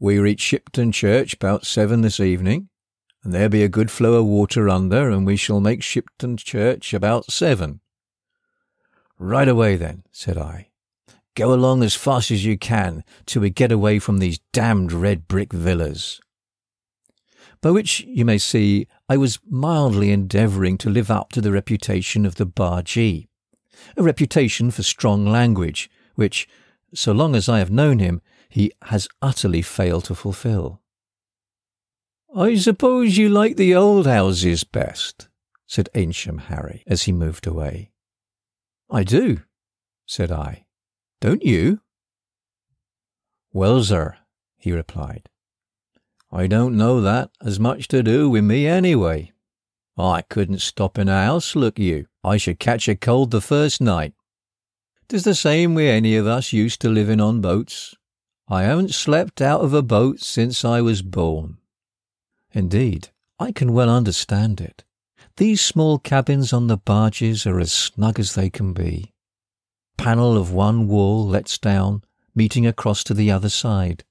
We 0.02 0.20
reach 0.20 0.42
Shipton 0.42 0.92
Church 0.92 1.34
about 1.34 1.66
seven 1.66 2.02
this 2.02 2.20
evening, 2.20 2.68
and 3.24 3.34
there 3.34 3.48
be 3.48 3.64
a 3.64 3.70
good 3.70 3.90
flow 3.90 4.16
of 4.16 4.26
water 4.26 4.68
under, 4.68 5.10
and 5.10 5.26
we 5.26 5.38
shall 5.38 5.62
make 5.62 5.82
Shipton 5.82 6.36
Church 6.36 6.94
about 6.94 7.32
seven. 7.32 7.80
Right 9.18 9.48
away 9.48 9.78
then, 9.78 10.04
said 10.12 10.38
I. 10.38 10.68
Go 11.36 11.54
along 11.54 11.84
as 11.84 11.96
fast 11.96 12.32
as 12.32 12.44
you 12.44 12.58
can 12.58 13.06
till 13.26 13.44
we 13.44 13.50
get 13.50 13.72
away 13.72 13.98
from 13.98 14.18
these 14.18 14.40
damned 14.52 14.92
red 14.92 15.30
brick 15.30 15.54
villas 15.54 16.20
by 17.62 17.72
which 17.72 18.02
you 18.02 18.26
may 18.26 18.38
see 18.38 18.88
I 19.10 19.18
was 19.18 19.40
mildly 19.50 20.12
endeavouring 20.12 20.78
to 20.80 20.90
live 20.90 21.10
up 21.10 21.32
to 21.34 21.42
the 21.42 21.52
reputation 21.52 22.26
of 22.26 22.36
the 22.36 22.46
bargee, 22.46 23.28
a 23.96 24.04
reputation 24.04 24.72
for 24.72 24.84
strong 24.84 25.26
language, 25.26 25.90
which, 26.16 26.48
so 26.94 27.12
long 27.12 27.36
as 27.36 27.50
I 27.50 27.60
have 27.60 27.72
known 27.72 28.00
him, 28.00 28.22
he 28.50 28.72
has 28.84 29.08
utterly 29.22 29.62
failed 29.62 30.06
to 30.06 30.16
fulfil. 30.16 30.82
I 32.36 32.56
suppose 32.56 33.18
you 33.18 33.30
like 33.30 33.56
the 33.56 33.74
old 33.74 34.06
houses 34.06 34.64
best, 34.64 35.28
said 35.66 35.90
Ancient 35.96 36.42
Harry 36.42 36.84
as 36.88 37.04
he 37.04 37.12
moved 37.12 37.48
away. 37.48 37.92
I 38.90 39.04
do, 39.04 39.42
said 40.06 40.32
I. 40.32 40.66
Don't 41.20 41.44
you? 41.44 41.82
Well, 43.52 43.84
sir, 43.84 44.18
he 44.58 44.72
replied, 44.72 45.30
I 46.38 46.46
don't 46.46 46.78
know 46.78 47.02
that 47.02 47.32
has 47.44 47.60
much 47.60 47.88
to 47.88 48.04
do 48.04 48.30
with 48.30 48.44
me 48.44 48.68
anyway. 48.68 49.32
I 49.98 50.22
couldn't 50.22 50.62
stop 50.62 51.00
in 51.00 51.10
a 51.10 51.26
house, 51.26 51.56
look 51.56 51.80
you. 51.80 52.06
I 52.24 52.38
should 52.38 52.60
catch 52.60 52.88
a 52.88 52.96
cold 52.96 53.32
the 53.32 53.42
first 53.42 53.82
night. 53.82 54.14
'Tis 55.08 55.24
the 55.24 55.34
same 55.34 55.74
with 55.74 55.90
any 55.90 56.16
of 56.16 56.28
us 56.28 56.54
used 56.54 56.80
to 56.82 56.90
living 56.90 57.20
on 57.20 57.42
boats. 57.42 57.96
I 58.48 58.66
haven't 58.66 58.94
slept 58.94 59.42
out 59.42 59.62
of 59.62 59.74
a 59.74 59.82
boat 59.82 60.20
since 60.20 60.64
I 60.64 60.80
was 60.80 61.02
born. 61.02 61.58
Indeed, 62.52 63.10
I 63.40 63.52
can 63.52 63.74
well 63.74 63.90
understand 63.90 64.62
it. 64.62 64.84
These 65.38 65.62
small 65.62 65.98
cabins 65.98 66.54
on 66.54 66.68
the 66.68 66.78
barges 66.78 67.48
are 67.48 67.60
as 67.60 67.72
snug 67.72 68.20
as 68.20 68.36
they 68.36 68.52
can 68.52 68.74
be. 68.74 69.12
Panel 69.98 70.38
of 70.38 70.52
one 70.52 70.88
wall 70.88 71.28
lets 71.28 71.58
down, 71.58 72.04
meeting 72.36 72.68
across 72.68 73.04
to 73.06 73.16
the 73.16 73.32
other 73.32 73.50
side. 73.50 74.04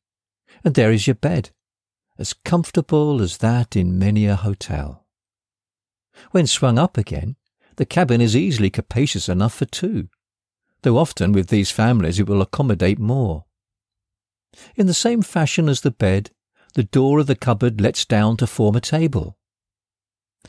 And 0.65 0.75
there 0.75 0.91
is 0.91 1.07
your 1.07 1.15
bed, 1.15 1.51
as 2.19 2.33
comfortable 2.33 3.21
as 3.21 3.39
that 3.39 3.77
in 3.77 3.99
many 3.99 4.27
a 4.27 4.37
hotel. 4.37 5.07
When 6.31 6.47
swung 6.47 6.79
up 6.79 6.97
again, 6.97 7.37
the 7.77 7.87
cabin 7.87 8.21
is 8.21 8.35
easily 8.35 8.71
capacious 8.71 9.29
enough 9.29 9.55
for 9.55 9.67
two, 9.67 10.09
though 10.83 10.99
often 10.99 11.33
with 11.33 11.49
these 11.49 11.71
families 11.71 12.19
it 12.19 12.27
will 12.27 12.43
accommodate 12.43 12.99
more. 12.99 13.45
In 14.75 14.87
the 14.87 14.95
same 14.95 15.23
fashion 15.23 15.69
as 15.69 15.83
the 15.83 15.91
bed, 15.91 16.31
the 16.75 16.85
door 16.85 17.19
of 17.19 17.27
the 17.27 17.37
cupboard 17.37 17.81
lets 17.81 18.05
down 18.05 18.37
to 18.39 18.47
form 18.47 18.77
a 18.77 18.81
table. 18.81 19.39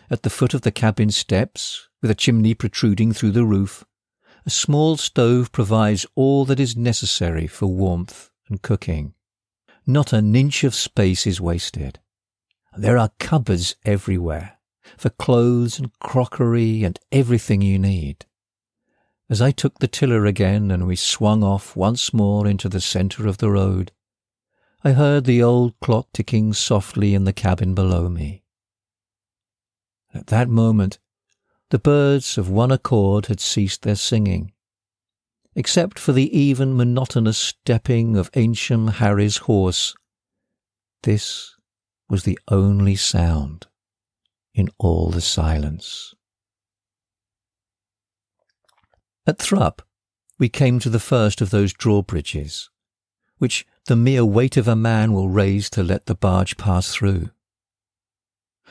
At 0.09 0.23
the 0.23 0.29
foot 0.29 0.53
of 0.53 0.61
the 0.61 0.71
cabin 0.71 1.11
steps, 1.11 1.89
with 2.01 2.11
a 2.11 2.15
chimney 2.15 2.53
protruding 2.53 3.11
through 3.11 3.31
the 3.31 3.45
roof, 3.45 3.83
a 4.45 4.49
small 4.49 4.95
stove 4.95 5.51
provides 5.51 6.05
all 6.15 6.45
that 6.45 6.59
is 6.59 6.77
necessary 6.77 7.47
for 7.47 7.65
warmth 7.67 8.29
and 8.47 8.61
cooking. 8.61 9.13
Not 9.89 10.11
an 10.11 10.35
inch 10.35 10.65
of 10.65 10.75
space 10.75 11.25
is 11.25 11.39
wasted. 11.39 11.99
There 12.77 12.97
are 12.97 13.11
cupboards 13.19 13.77
everywhere 13.85 14.59
for 14.97 15.09
clothes 15.09 15.79
and 15.79 15.97
crockery 15.99 16.83
and 16.83 16.99
everything 17.09 17.61
you 17.61 17.79
need. 17.79 18.25
As 19.29 19.41
I 19.41 19.51
took 19.51 19.79
the 19.79 19.87
tiller 19.87 20.25
again 20.25 20.71
and 20.71 20.87
we 20.87 20.97
swung 20.97 21.41
off 21.41 21.77
once 21.77 22.13
more 22.13 22.45
into 22.45 22.67
the 22.67 22.81
centre 22.81 23.27
of 23.29 23.37
the 23.37 23.49
road, 23.49 23.93
I 24.83 24.91
heard 24.91 25.23
the 25.23 25.41
old 25.41 25.79
clock 25.79 26.07
ticking 26.13 26.53
softly 26.53 27.13
in 27.13 27.23
the 27.23 27.33
cabin 27.33 27.73
below 27.73 28.09
me. 28.09 28.43
At 30.13 30.27
that 30.27 30.49
moment, 30.49 30.99
the 31.69 31.79
birds 31.79 32.37
of 32.37 32.49
one 32.49 32.71
accord 32.71 33.27
had 33.27 33.39
ceased 33.39 33.83
their 33.83 33.95
singing, 33.95 34.51
except 35.57 35.97
for 35.97 36.13
the 36.13 36.37
even 36.37 36.77
monotonous 36.77 37.35
stepping 37.35 38.15
of 38.15 38.29
Ancient 38.35 38.91
Harry's 38.97 39.37
horse. 39.37 39.95
This 41.01 41.55
was 42.07 42.23
the 42.23 42.37
only 42.47 42.95
sound 42.95 43.65
in 44.53 44.69
all 44.77 45.09
the 45.09 45.19
silence. 45.19 46.13
At 49.25 49.39
Thrupp, 49.39 49.81
we 50.37 50.47
came 50.47 50.77
to 50.77 50.91
the 50.91 50.99
first 50.99 51.41
of 51.41 51.49
those 51.49 51.73
drawbridges, 51.73 52.69
which 53.39 53.65
the 53.87 53.95
mere 53.95 54.23
weight 54.23 54.57
of 54.57 54.67
a 54.67 54.75
man 54.75 55.11
will 55.11 55.27
raise 55.27 55.71
to 55.71 55.81
let 55.81 56.05
the 56.05 56.13
barge 56.13 56.55
pass 56.57 56.93
through. 56.93 57.31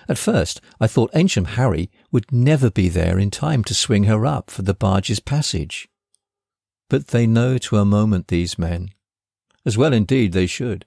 At 0.09 0.19
first, 0.19 0.61
I 0.79 0.87
thought 0.87 1.11
Ancient 1.15 1.49
Harry 1.49 1.91
would 2.13 2.31
never 2.31 2.71
be 2.71 2.89
there 2.89 3.19
in 3.19 3.33
time 3.33 3.65
to 3.65 3.75
swing 3.75 4.05
her 4.05 4.25
up 4.25 4.53
for 4.53 4.63
the 4.63 4.73
barge's 4.73 5.19
passage. 5.19 5.89
But 6.89 7.09
they 7.09 7.27
know 7.27 7.59
to 7.59 7.79
a 7.79 7.85
moment, 7.85 8.29
these 8.29 8.59
men, 8.59 8.91
as 9.65 9.77
well 9.77 9.93
indeed 9.93 10.33
they 10.33 10.47
should, 10.47 10.87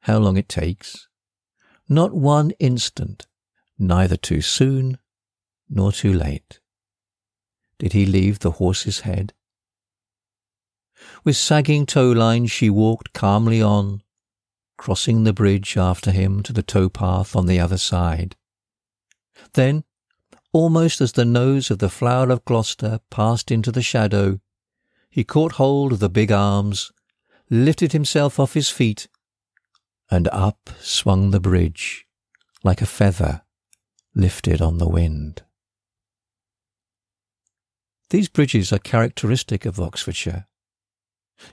how 0.00 0.18
long 0.18 0.36
it 0.36 0.48
takes. 0.48 1.08
Not 1.88 2.14
one 2.14 2.52
instant, 2.58 3.26
neither 3.78 4.16
too 4.16 4.40
soon 4.40 4.98
nor 5.68 5.92
too 5.92 6.12
late. 6.12 6.60
Did 7.78 7.92
he 7.92 8.06
leave 8.06 8.38
the 8.38 8.52
horse's 8.52 9.00
head? 9.00 9.34
With 11.24 11.36
sagging 11.36 11.84
tow 11.84 12.10
lines 12.10 12.50
she 12.50 12.70
walked 12.70 13.12
calmly 13.12 13.60
on, 13.60 14.02
crossing 14.78 15.24
the 15.24 15.32
bridge 15.32 15.76
after 15.76 16.10
him 16.10 16.42
to 16.44 16.52
the 16.52 16.62
towpath 16.62 17.36
on 17.36 17.46
the 17.46 17.60
other 17.60 17.76
side. 17.76 18.36
Then, 19.52 19.84
almost 20.52 21.00
as 21.00 21.12
the 21.12 21.24
nose 21.24 21.70
of 21.70 21.78
the 21.78 21.90
flower 21.90 22.30
of 22.30 22.44
Gloster 22.46 23.00
passed 23.10 23.50
into 23.50 23.70
the 23.70 23.82
shadow, 23.82 24.40
he 25.16 25.24
caught 25.24 25.52
hold 25.52 25.94
of 25.94 25.98
the 25.98 26.10
big 26.10 26.30
arms, 26.30 26.92
lifted 27.48 27.92
himself 27.92 28.38
off 28.38 28.52
his 28.52 28.68
feet, 28.68 29.08
and 30.10 30.28
up 30.28 30.68
swung 30.78 31.30
the 31.30 31.40
bridge 31.40 32.04
like 32.62 32.82
a 32.82 32.86
feather 32.86 33.40
lifted 34.14 34.60
on 34.60 34.76
the 34.76 34.86
wind. 34.86 35.42
These 38.10 38.28
bridges 38.28 38.74
are 38.74 38.78
characteristic 38.78 39.64
of 39.64 39.80
Oxfordshire. 39.80 40.48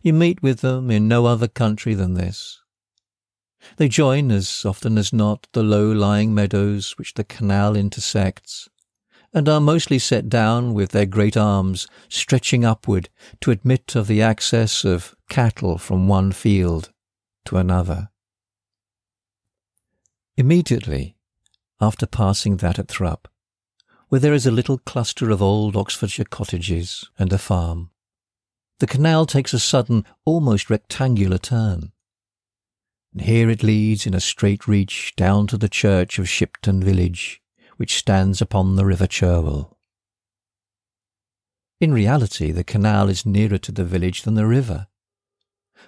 You 0.01 0.11
meet 0.11 0.43
with 0.43 0.59
them 0.59 0.91
in 0.91 1.07
no 1.07 1.25
other 1.25 1.47
country 1.47 1.93
than 1.93 2.15
this. 2.15 2.59
They 3.77 3.87
join, 3.87 4.29
as 4.29 4.65
often 4.65 4.97
as 4.97 5.13
not, 5.13 5.47
the 5.53 5.63
low-lying 5.63 6.35
meadows 6.35 6.97
which 6.97 7.13
the 7.13 7.23
canal 7.23 7.77
intersects, 7.77 8.67
and 9.33 9.49
are 9.49 9.59
mostly 9.59 9.97
set 9.97 10.29
down 10.29 10.73
with 10.73 10.91
their 10.91 11.05
great 11.05 11.35
arms 11.35 11.87
stretching 12.07 12.63
upward 12.63 13.09
to 13.41 13.51
admit 13.51 13.95
of 13.95 14.07
the 14.07 14.21
access 14.21 14.85
of 14.85 15.15
cattle 15.29 15.77
from 15.77 16.07
one 16.07 16.31
field 16.31 16.91
to 17.45 17.57
another. 17.57 18.09
Immediately 20.37 21.15
after 21.81 22.05
passing 22.05 22.57
that 22.57 22.79
at 22.79 22.87
Thrupp, 22.87 23.27
where 24.09 24.21
there 24.21 24.33
is 24.33 24.45
a 24.45 24.51
little 24.51 24.77
cluster 24.77 25.31
of 25.31 25.41
old 25.41 25.75
Oxfordshire 25.75 26.25
cottages 26.25 27.09
and 27.17 27.33
a 27.33 27.37
farm, 27.37 27.89
the 28.79 28.87
canal 28.87 29.25
takes 29.25 29.53
a 29.53 29.59
sudden, 29.59 30.05
almost 30.25 30.69
rectangular 30.69 31.37
turn. 31.37 31.91
And 33.13 33.21
here 33.21 33.49
it 33.49 33.63
leads 33.63 34.05
in 34.05 34.13
a 34.13 34.19
straight 34.19 34.67
reach 34.67 35.13
down 35.15 35.47
to 35.47 35.57
the 35.57 35.69
church 35.69 36.17
of 36.19 36.27
Shipton 36.27 36.83
village, 36.83 37.42
which 37.77 37.97
stands 37.97 38.41
upon 38.41 38.75
the 38.75 38.85
River 38.85 39.07
Cherwell. 39.07 39.77
In 41.79 41.93
reality, 41.93 42.51
the 42.51 42.63
canal 42.63 43.09
is 43.09 43.25
nearer 43.25 43.57
to 43.57 43.71
the 43.71 43.83
village 43.83 44.23
than 44.23 44.35
the 44.35 44.45
river. 44.45 44.87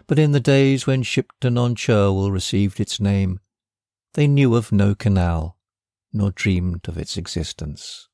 But 0.07 0.19
in 0.19 0.33
the 0.33 0.39
days 0.39 0.85
when 0.85 1.03
Shipton 1.03 1.57
on 1.57 1.75
Cherwell 1.75 2.31
received 2.31 2.79
its 2.79 2.99
name, 2.99 3.39
they 4.13 4.27
knew 4.27 4.55
of 4.55 4.71
no 4.71 4.95
canal, 4.95 5.57
nor 6.11 6.31
dreamed 6.31 6.87
of 6.87 6.97
its 6.97 7.17
existence. 7.17 8.09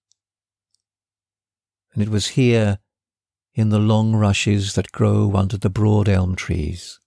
And 1.94 2.04
it 2.04 2.10
was 2.10 2.30
here, 2.30 2.80
in 3.54 3.70
the 3.70 3.80
long 3.80 4.16
rushes 4.16 4.76
that 4.76 4.92
grow 4.92 5.36
under 5.36 5.58
the 5.58 5.70
broad 5.70 6.08
elm 6.08 6.36
trees, 6.36 7.00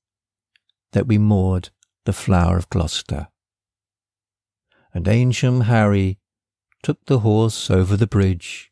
that 0.93 1.07
we 1.07 1.19
moored 1.19 1.71
the 2.05 2.13
flower 2.13 2.57
of 2.57 2.69
Gloster. 2.69 3.29
And 4.93 5.09
Ancient 5.09 5.65
Harry 5.65 6.19
took 6.85 7.07
the 7.07 7.21
horse 7.21 7.71
over 7.71 7.97
the 7.97 8.07
bridge, 8.07 8.71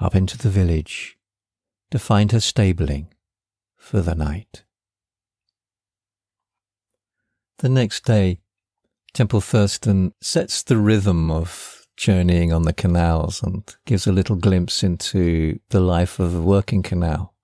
up 0.00 0.16
into 0.16 0.38
the 0.38 0.48
village, 0.48 1.18
to 1.90 1.98
find 1.98 2.32
her 2.32 2.40
stabling 2.40 3.12
for 3.76 4.00
the 4.00 4.14
night. 4.14 4.64
The 7.58 7.68
next 7.68 8.06
day, 8.06 8.40
Temple 9.12 9.42
Thurston 9.42 10.14
sets 10.22 10.62
the 10.62 10.78
rhythm 10.78 11.30
of 11.30 11.86
journeying 11.98 12.50
on 12.50 12.62
the 12.62 12.72
canals 12.72 13.42
and 13.42 13.62
gives 13.84 14.06
a 14.06 14.12
little 14.12 14.36
glimpse 14.36 14.82
into 14.82 15.60
the 15.68 15.80
life 15.80 16.18
of 16.18 16.34
a 16.34 16.40
working 16.40 16.82
canal 16.82 17.34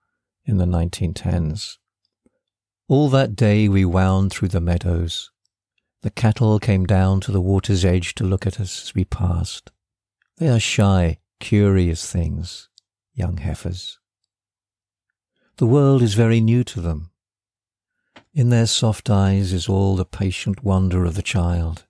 in 0.46 0.56
the 0.56 0.64
1910s. 0.64 1.76
All 2.88 3.10
that 3.10 3.36
day 3.36 3.68
we 3.68 3.84
wound 3.84 4.32
through 4.32 4.48
the 4.48 4.62
meadows. 4.62 5.30
The 6.00 6.10
cattle 6.10 6.58
came 6.58 6.86
down 6.86 7.20
to 7.20 7.30
the 7.32 7.40
water's 7.40 7.84
edge 7.84 8.14
to 8.14 8.24
look 8.24 8.46
at 8.46 8.58
us 8.58 8.82
as 8.82 8.94
we 8.94 9.04
passed. 9.04 9.70
They 10.40 10.48
are 10.48 10.58
shy, 10.58 11.18
curious 11.38 12.10
things, 12.10 12.70
young 13.12 13.36
heifers. 13.36 13.98
The 15.58 15.66
world 15.66 16.00
is 16.00 16.14
very 16.14 16.40
new 16.40 16.64
to 16.64 16.80
them. 16.80 17.10
In 18.32 18.48
their 18.48 18.64
soft 18.64 19.10
eyes 19.10 19.52
is 19.52 19.68
all 19.68 19.96
the 19.96 20.06
patient 20.06 20.64
wonder 20.64 21.04
of 21.04 21.14
the 21.14 21.20
child. 21.20 21.84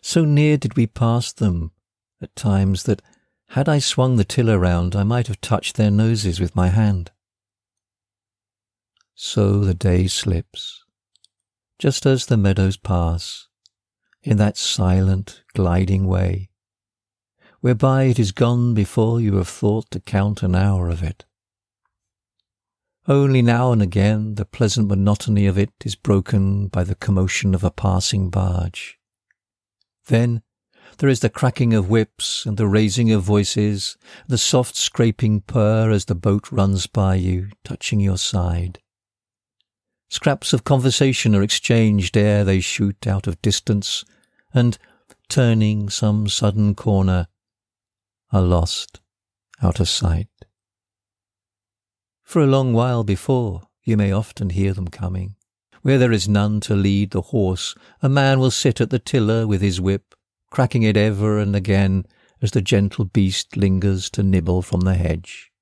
So 0.00 0.24
near 0.24 0.56
did 0.56 0.76
we 0.76 0.88
pass 0.88 1.32
them 1.32 1.70
at 2.20 2.34
times 2.34 2.82
that, 2.82 3.02
had 3.50 3.68
I 3.68 3.78
swung 3.78 4.16
the 4.16 4.24
tiller 4.24 4.58
round, 4.58 4.96
I 4.96 5.04
might 5.04 5.28
have 5.28 5.40
touched 5.40 5.76
their 5.76 5.92
noses 5.92 6.40
with 6.40 6.56
my 6.56 6.70
hand. 6.70 7.12
So 9.14 9.60
the 9.60 9.74
day 9.74 10.08
slips, 10.08 10.82
just 11.78 12.04
as 12.04 12.26
the 12.26 12.36
meadows 12.36 12.76
pass, 12.76 13.46
in 14.24 14.38
that 14.38 14.56
silent, 14.56 15.44
gliding 15.54 16.08
way, 16.08 16.50
whereby 17.60 18.04
it 18.04 18.18
is 18.18 18.32
gone 18.32 18.74
before 18.74 19.20
you 19.20 19.36
have 19.36 19.48
thought 19.48 19.90
to 19.90 20.00
count 20.00 20.42
an 20.42 20.54
hour 20.54 20.88
of 20.88 21.02
it. 21.02 21.24
Only 23.08 23.40
now 23.40 23.72
and 23.72 23.80
again 23.80 24.34
the 24.34 24.44
pleasant 24.44 24.88
monotony 24.88 25.46
of 25.46 25.56
it 25.56 25.70
is 25.84 25.94
broken 25.94 26.66
by 26.66 26.82
the 26.82 26.96
commotion 26.96 27.54
of 27.54 27.62
a 27.62 27.70
passing 27.70 28.30
barge. 28.30 28.98
Then 30.06 30.42
there 30.98 31.08
is 31.08 31.20
the 31.20 31.30
cracking 31.30 31.74
of 31.74 31.90
whips 31.90 32.46
and 32.46 32.56
the 32.56 32.66
raising 32.66 33.12
of 33.12 33.22
voices, 33.22 33.96
the 34.26 34.38
soft 34.38 34.76
scraping 34.76 35.40
purr 35.40 35.90
as 35.90 36.06
the 36.06 36.14
boat 36.14 36.50
runs 36.50 36.86
by 36.86 37.16
you, 37.16 37.50
touching 37.64 38.00
your 38.00 38.18
side. 38.18 38.80
Scraps 40.08 40.52
of 40.52 40.64
conversation 40.64 41.34
are 41.34 41.42
exchanged 41.42 42.16
ere 42.16 42.44
they 42.44 42.60
shoot 42.60 43.06
out 43.06 43.26
of 43.26 43.42
distance, 43.42 44.04
and, 44.54 44.78
turning 45.28 45.90
some 45.90 46.28
sudden 46.28 46.74
corner, 46.74 47.28
are 48.32 48.42
lost 48.42 49.00
out 49.62 49.80
of 49.80 49.88
sight. 49.88 50.28
For 52.22 52.42
a 52.42 52.46
long 52.46 52.72
while 52.72 53.04
before, 53.04 53.62
you 53.84 53.96
may 53.96 54.12
often 54.12 54.50
hear 54.50 54.74
them 54.74 54.88
coming. 54.88 55.36
Where 55.82 55.98
there 55.98 56.12
is 56.12 56.28
none 56.28 56.58
to 56.62 56.74
lead 56.74 57.12
the 57.12 57.20
horse, 57.20 57.76
a 58.02 58.08
man 58.08 58.40
will 58.40 58.50
sit 58.50 58.80
at 58.80 58.90
the 58.90 58.98
tiller 58.98 59.46
with 59.46 59.60
his 59.60 59.80
whip, 59.80 60.14
cracking 60.50 60.82
it 60.82 60.96
ever 60.96 61.38
and 61.38 61.54
again 61.54 62.04
as 62.42 62.50
the 62.50 62.60
gentle 62.60 63.04
beast 63.04 63.56
lingers 63.56 64.10
to 64.10 64.22
nibble 64.22 64.62
from 64.62 64.80
the 64.80 64.94
hedge. 64.94 65.52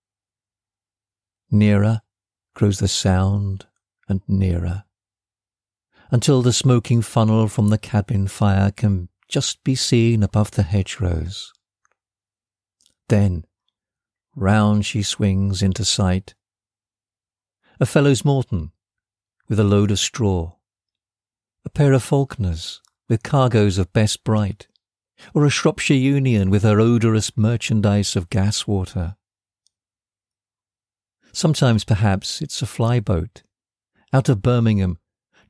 Nearer 1.51 2.01
grows 2.55 2.79
the 2.79 2.89
sound 2.89 3.67
and 4.09 4.23
nearer, 4.27 4.85
until 6.11 6.41
the 6.41 6.53
smoking 6.53 7.03
funnel 7.03 7.49
from 7.49 7.69
the 7.69 7.79
cabin 7.79 8.27
fire 8.27 8.71
can 8.71 9.09
just 9.29 9.63
be 9.65 9.75
seen 9.75 10.23
above 10.23 10.53
the 10.53 10.63
hedgerows. 10.63 11.53
Then 13.09 13.45
round 14.35 14.87
she 14.87 15.03
swings 15.03 15.63
into 15.63 15.85
sight. 15.85 16.35
A 17.81 17.87
Fellows 17.87 18.25
Morton 18.25 18.73
with 19.49 19.61
a 19.61 19.65
load 19.65 19.91
of 19.91 19.99
straw, 19.99 20.53
a 21.65 21.71
pair 21.71 21.93
of 21.93 22.03
Falconers 22.03 22.81
with 23.09 23.23
cargoes 23.23 23.79
of 23.79 23.93
best 23.93 24.25
bright, 24.25 24.69
or 25.35 25.45
a 25.45 25.51
Shropshire 25.51 25.97
Union 25.97 26.51
with 26.51 26.63
her 26.63 26.81
odorous 26.81 27.37
merchandise 27.37 28.17
of 28.17 28.31
gas 28.31 28.67
water. 28.67 29.17
Sometimes, 31.33 31.85
perhaps, 31.85 32.41
it's 32.41 32.63
a 32.63 32.67
flyboat 32.67 33.43
out 34.13 34.29
of 34.29 34.43
Birmingham, 34.43 34.99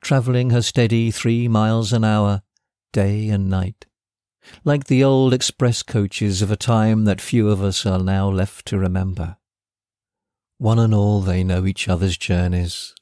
travelling 0.01 0.51
her 0.51 0.63
steady 0.63 1.11
three 1.11 1.49
miles 1.49 1.93
an 1.93 2.05
hour, 2.05 2.43
day 2.93 3.29
and 3.29 3.49
night, 3.51 3.87
like 4.65 4.85
the 4.85 5.03
old 5.03 5.33
express 5.33 5.83
coaches 5.83 6.43
of 6.43 6.51
a 6.51 6.57
time 6.57 7.05
that 7.05 7.21
few 7.21 7.51
of 7.51 7.63
us 7.63 7.85
are 7.87 7.99
now 7.99 8.29
left 8.29 8.67
to 8.67 8.79
remember. 8.79 9.37
One 10.59 10.79
and 10.79 10.95
all 10.95 11.21
they 11.21 11.43
know 11.45 11.67
each 11.67 11.89
other's 11.89 12.17
journeys, 12.17 12.95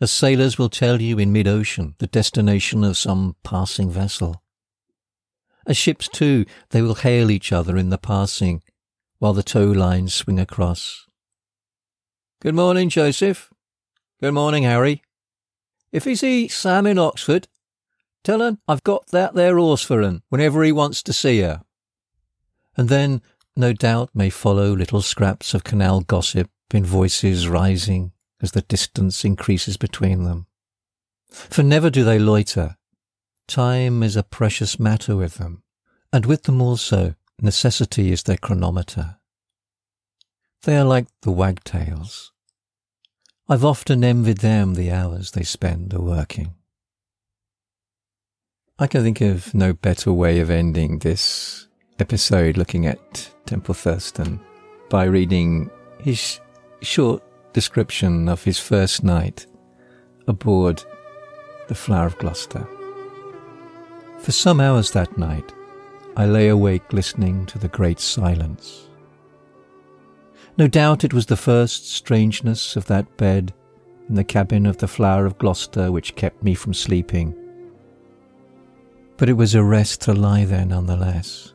as 0.00 0.10
sailors 0.10 0.58
will 0.58 0.68
tell 0.68 1.00
you 1.00 1.18
in 1.18 1.32
mid-ocean 1.32 1.94
the 1.98 2.06
destination 2.06 2.84
of 2.84 2.96
some 2.96 3.36
passing 3.42 3.90
vessel. 3.90 4.42
As 5.66 5.76
ships 5.76 6.08
too, 6.08 6.44
they 6.70 6.82
will 6.82 6.96
hail 6.96 7.30
each 7.30 7.52
other 7.52 7.76
in 7.76 7.90
the 7.90 7.98
passing, 7.98 8.62
while 9.18 9.32
the 9.32 9.42
tow 9.42 9.64
lines 9.64 10.12
swing 10.12 10.38
across. 10.38 11.06
Good 12.40 12.54
morning, 12.54 12.90
Joseph. 12.90 13.50
Good 14.20 14.34
morning, 14.34 14.64
Harry. 14.64 15.02
If 15.90 16.04
he 16.04 16.14
see 16.14 16.48
Sam 16.48 16.86
in 16.86 16.98
Oxford, 16.98 17.48
tell 18.24 18.42
un 18.42 18.58
I've 18.66 18.82
got 18.82 19.08
that 19.08 19.34
there 19.34 19.56
horse 19.56 19.82
for 19.82 20.02
un 20.02 20.22
whenever 20.28 20.64
he 20.64 20.72
wants 20.72 21.02
to 21.04 21.12
see 21.12 21.40
her. 21.40 21.62
And 22.76 22.88
then, 22.88 23.22
no 23.56 23.72
doubt, 23.72 24.10
may 24.14 24.30
follow 24.30 24.74
little 24.74 25.02
scraps 25.02 25.54
of 25.54 25.62
canal 25.62 26.00
gossip 26.00 26.50
in 26.72 26.84
voices 26.84 27.46
rising 27.46 28.10
as 28.40 28.52
the 28.52 28.62
distance 28.62 29.24
increases 29.24 29.76
between 29.76 30.24
them. 30.24 30.46
For 31.30 31.62
never 31.62 31.90
do 31.90 32.02
they 32.02 32.18
loiter. 32.18 32.76
Time 33.46 34.02
is 34.02 34.16
a 34.16 34.22
precious 34.22 34.80
matter 34.80 35.16
with 35.16 35.34
them, 35.34 35.62
and 36.12 36.26
with 36.26 36.44
them 36.44 36.60
also 36.60 37.14
necessity 37.40 38.10
is 38.10 38.22
their 38.22 38.36
chronometer. 38.36 39.16
They 40.62 40.76
are 40.76 40.84
like 40.84 41.06
the 41.22 41.30
wagtails. 41.30 42.32
I've 43.48 43.64
often 43.64 44.02
envied 44.02 44.38
them 44.38 44.74
the 44.74 44.90
hours 44.90 45.32
they 45.32 45.42
spend 45.42 45.92
a 45.92 46.00
working. 46.00 46.54
I 48.76 48.88
can 48.88 49.04
think 49.04 49.20
of 49.20 49.54
no 49.54 49.72
better 49.72 50.12
way 50.12 50.40
of 50.40 50.50
ending 50.50 50.98
this 50.98 51.68
episode 52.00 52.56
looking 52.56 52.86
at 52.86 53.30
Temple 53.46 53.72
Thurston 53.72 54.40
by 54.90 55.04
reading 55.04 55.70
his 56.00 56.40
short 56.82 57.22
description 57.52 58.28
of 58.28 58.42
his 58.42 58.58
first 58.58 59.04
night 59.04 59.46
aboard 60.26 60.82
the 61.68 61.76
Flower 61.76 62.06
of 62.06 62.18
Gloster. 62.18 62.66
For 64.18 64.32
some 64.32 64.60
hours 64.60 64.90
that 64.90 65.16
night, 65.16 65.52
I 66.16 66.26
lay 66.26 66.48
awake 66.48 66.92
listening 66.92 67.46
to 67.46 67.60
the 67.60 67.68
great 67.68 68.00
silence. 68.00 68.88
No 70.58 70.66
doubt 70.66 71.04
it 71.04 71.14
was 71.14 71.26
the 71.26 71.36
first 71.36 71.92
strangeness 71.92 72.74
of 72.74 72.86
that 72.86 73.16
bed 73.18 73.54
in 74.08 74.16
the 74.16 74.24
cabin 74.24 74.66
of 74.66 74.78
the 74.78 74.88
Flower 74.88 75.26
of 75.26 75.38
Gloster 75.38 75.92
which 75.92 76.16
kept 76.16 76.42
me 76.42 76.56
from 76.56 76.74
sleeping. 76.74 77.36
But 79.16 79.28
it 79.28 79.34
was 79.34 79.54
a 79.54 79.62
rest 79.62 80.02
to 80.02 80.12
lie 80.12 80.44
there 80.44 80.66
nonetheless. 80.66 81.52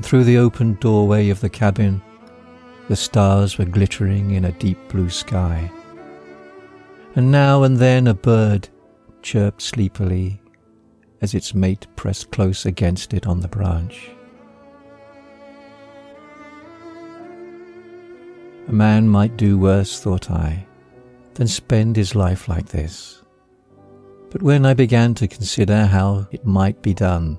through 0.00 0.24
the 0.24 0.38
open 0.38 0.74
doorway 0.80 1.28
of 1.28 1.40
the 1.40 1.48
cabin, 1.48 2.02
the 2.88 2.96
stars 2.96 3.56
were 3.56 3.64
glittering 3.64 4.32
in 4.32 4.44
a 4.44 4.52
deep 4.52 4.78
blue 4.88 5.08
sky. 5.08 5.70
And 7.14 7.30
now 7.30 7.62
and 7.62 7.76
then 7.76 8.06
a 8.08 8.14
bird 8.14 8.68
chirped 9.22 9.62
sleepily 9.62 10.40
as 11.20 11.34
its 11.34 11.54
mate 11.54 11.86
pressed 11.94 12.32
close 12.32 12.66
against 12.66 13.14
it 13.14 13.26
on 13.26 13.40
the 13.40 13.48
branch. 13.48 14.10
A 18.68 18.72
man 18.72 19.08
might 19.08 19.36
do 19.36 19.58
worse, 19.58 20.00
thought 20.00 20.30
I, 20.30 20.66
than 21.34 21.46
spend 21.46 21.96
his 21.96 22.14
life 22.14 22.48
like 22.48 22.66
this. 22.66 23.22
But 24.32 24.42
when 24.42 24.64
I 24.64 24.72
began 24.72 25.12
to 25.16 25.28
consider 25.28 25.84
how 25.84 26.26
it 26.30 26.46
might 26.46 26.80
be 26.80 26.94
done, 26.94 27.38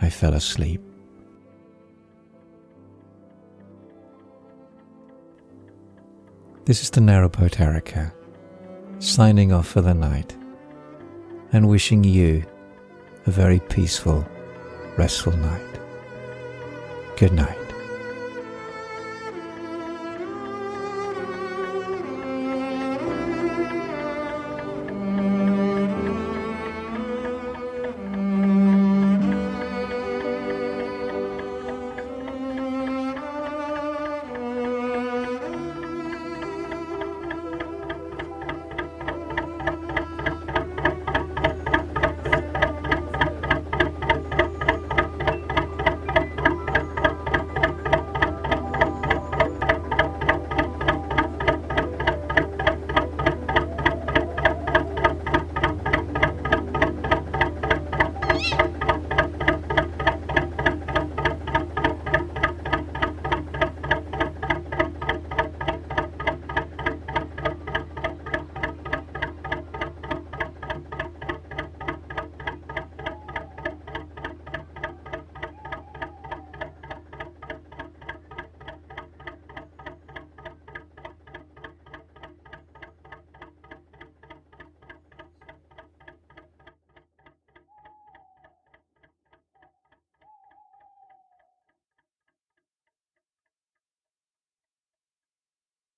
I 0.00 0.08
fell 0.08 0.32
asleep. 0.32 0.80
This 6.66 6.82
is 6.82 6.90
the 6.90 7.00
narrowboat 7.00 7.60
Erica, 7.60 8.14
signing 9.00 9.52
off 9.52 9.66
for 9.66 9.80
the 9.80 9.92
night 9.92 10.36
and 11.52 11.68
wishing 11.68 12.04
you 12.04 12.44
a 13.26 13.30
very 13.32 13.58
peaceful, 13.58 14.24
restful 14.96 15.36
night. 15.36 15.80
Good 17.16 17.32
night. 17.32 17.63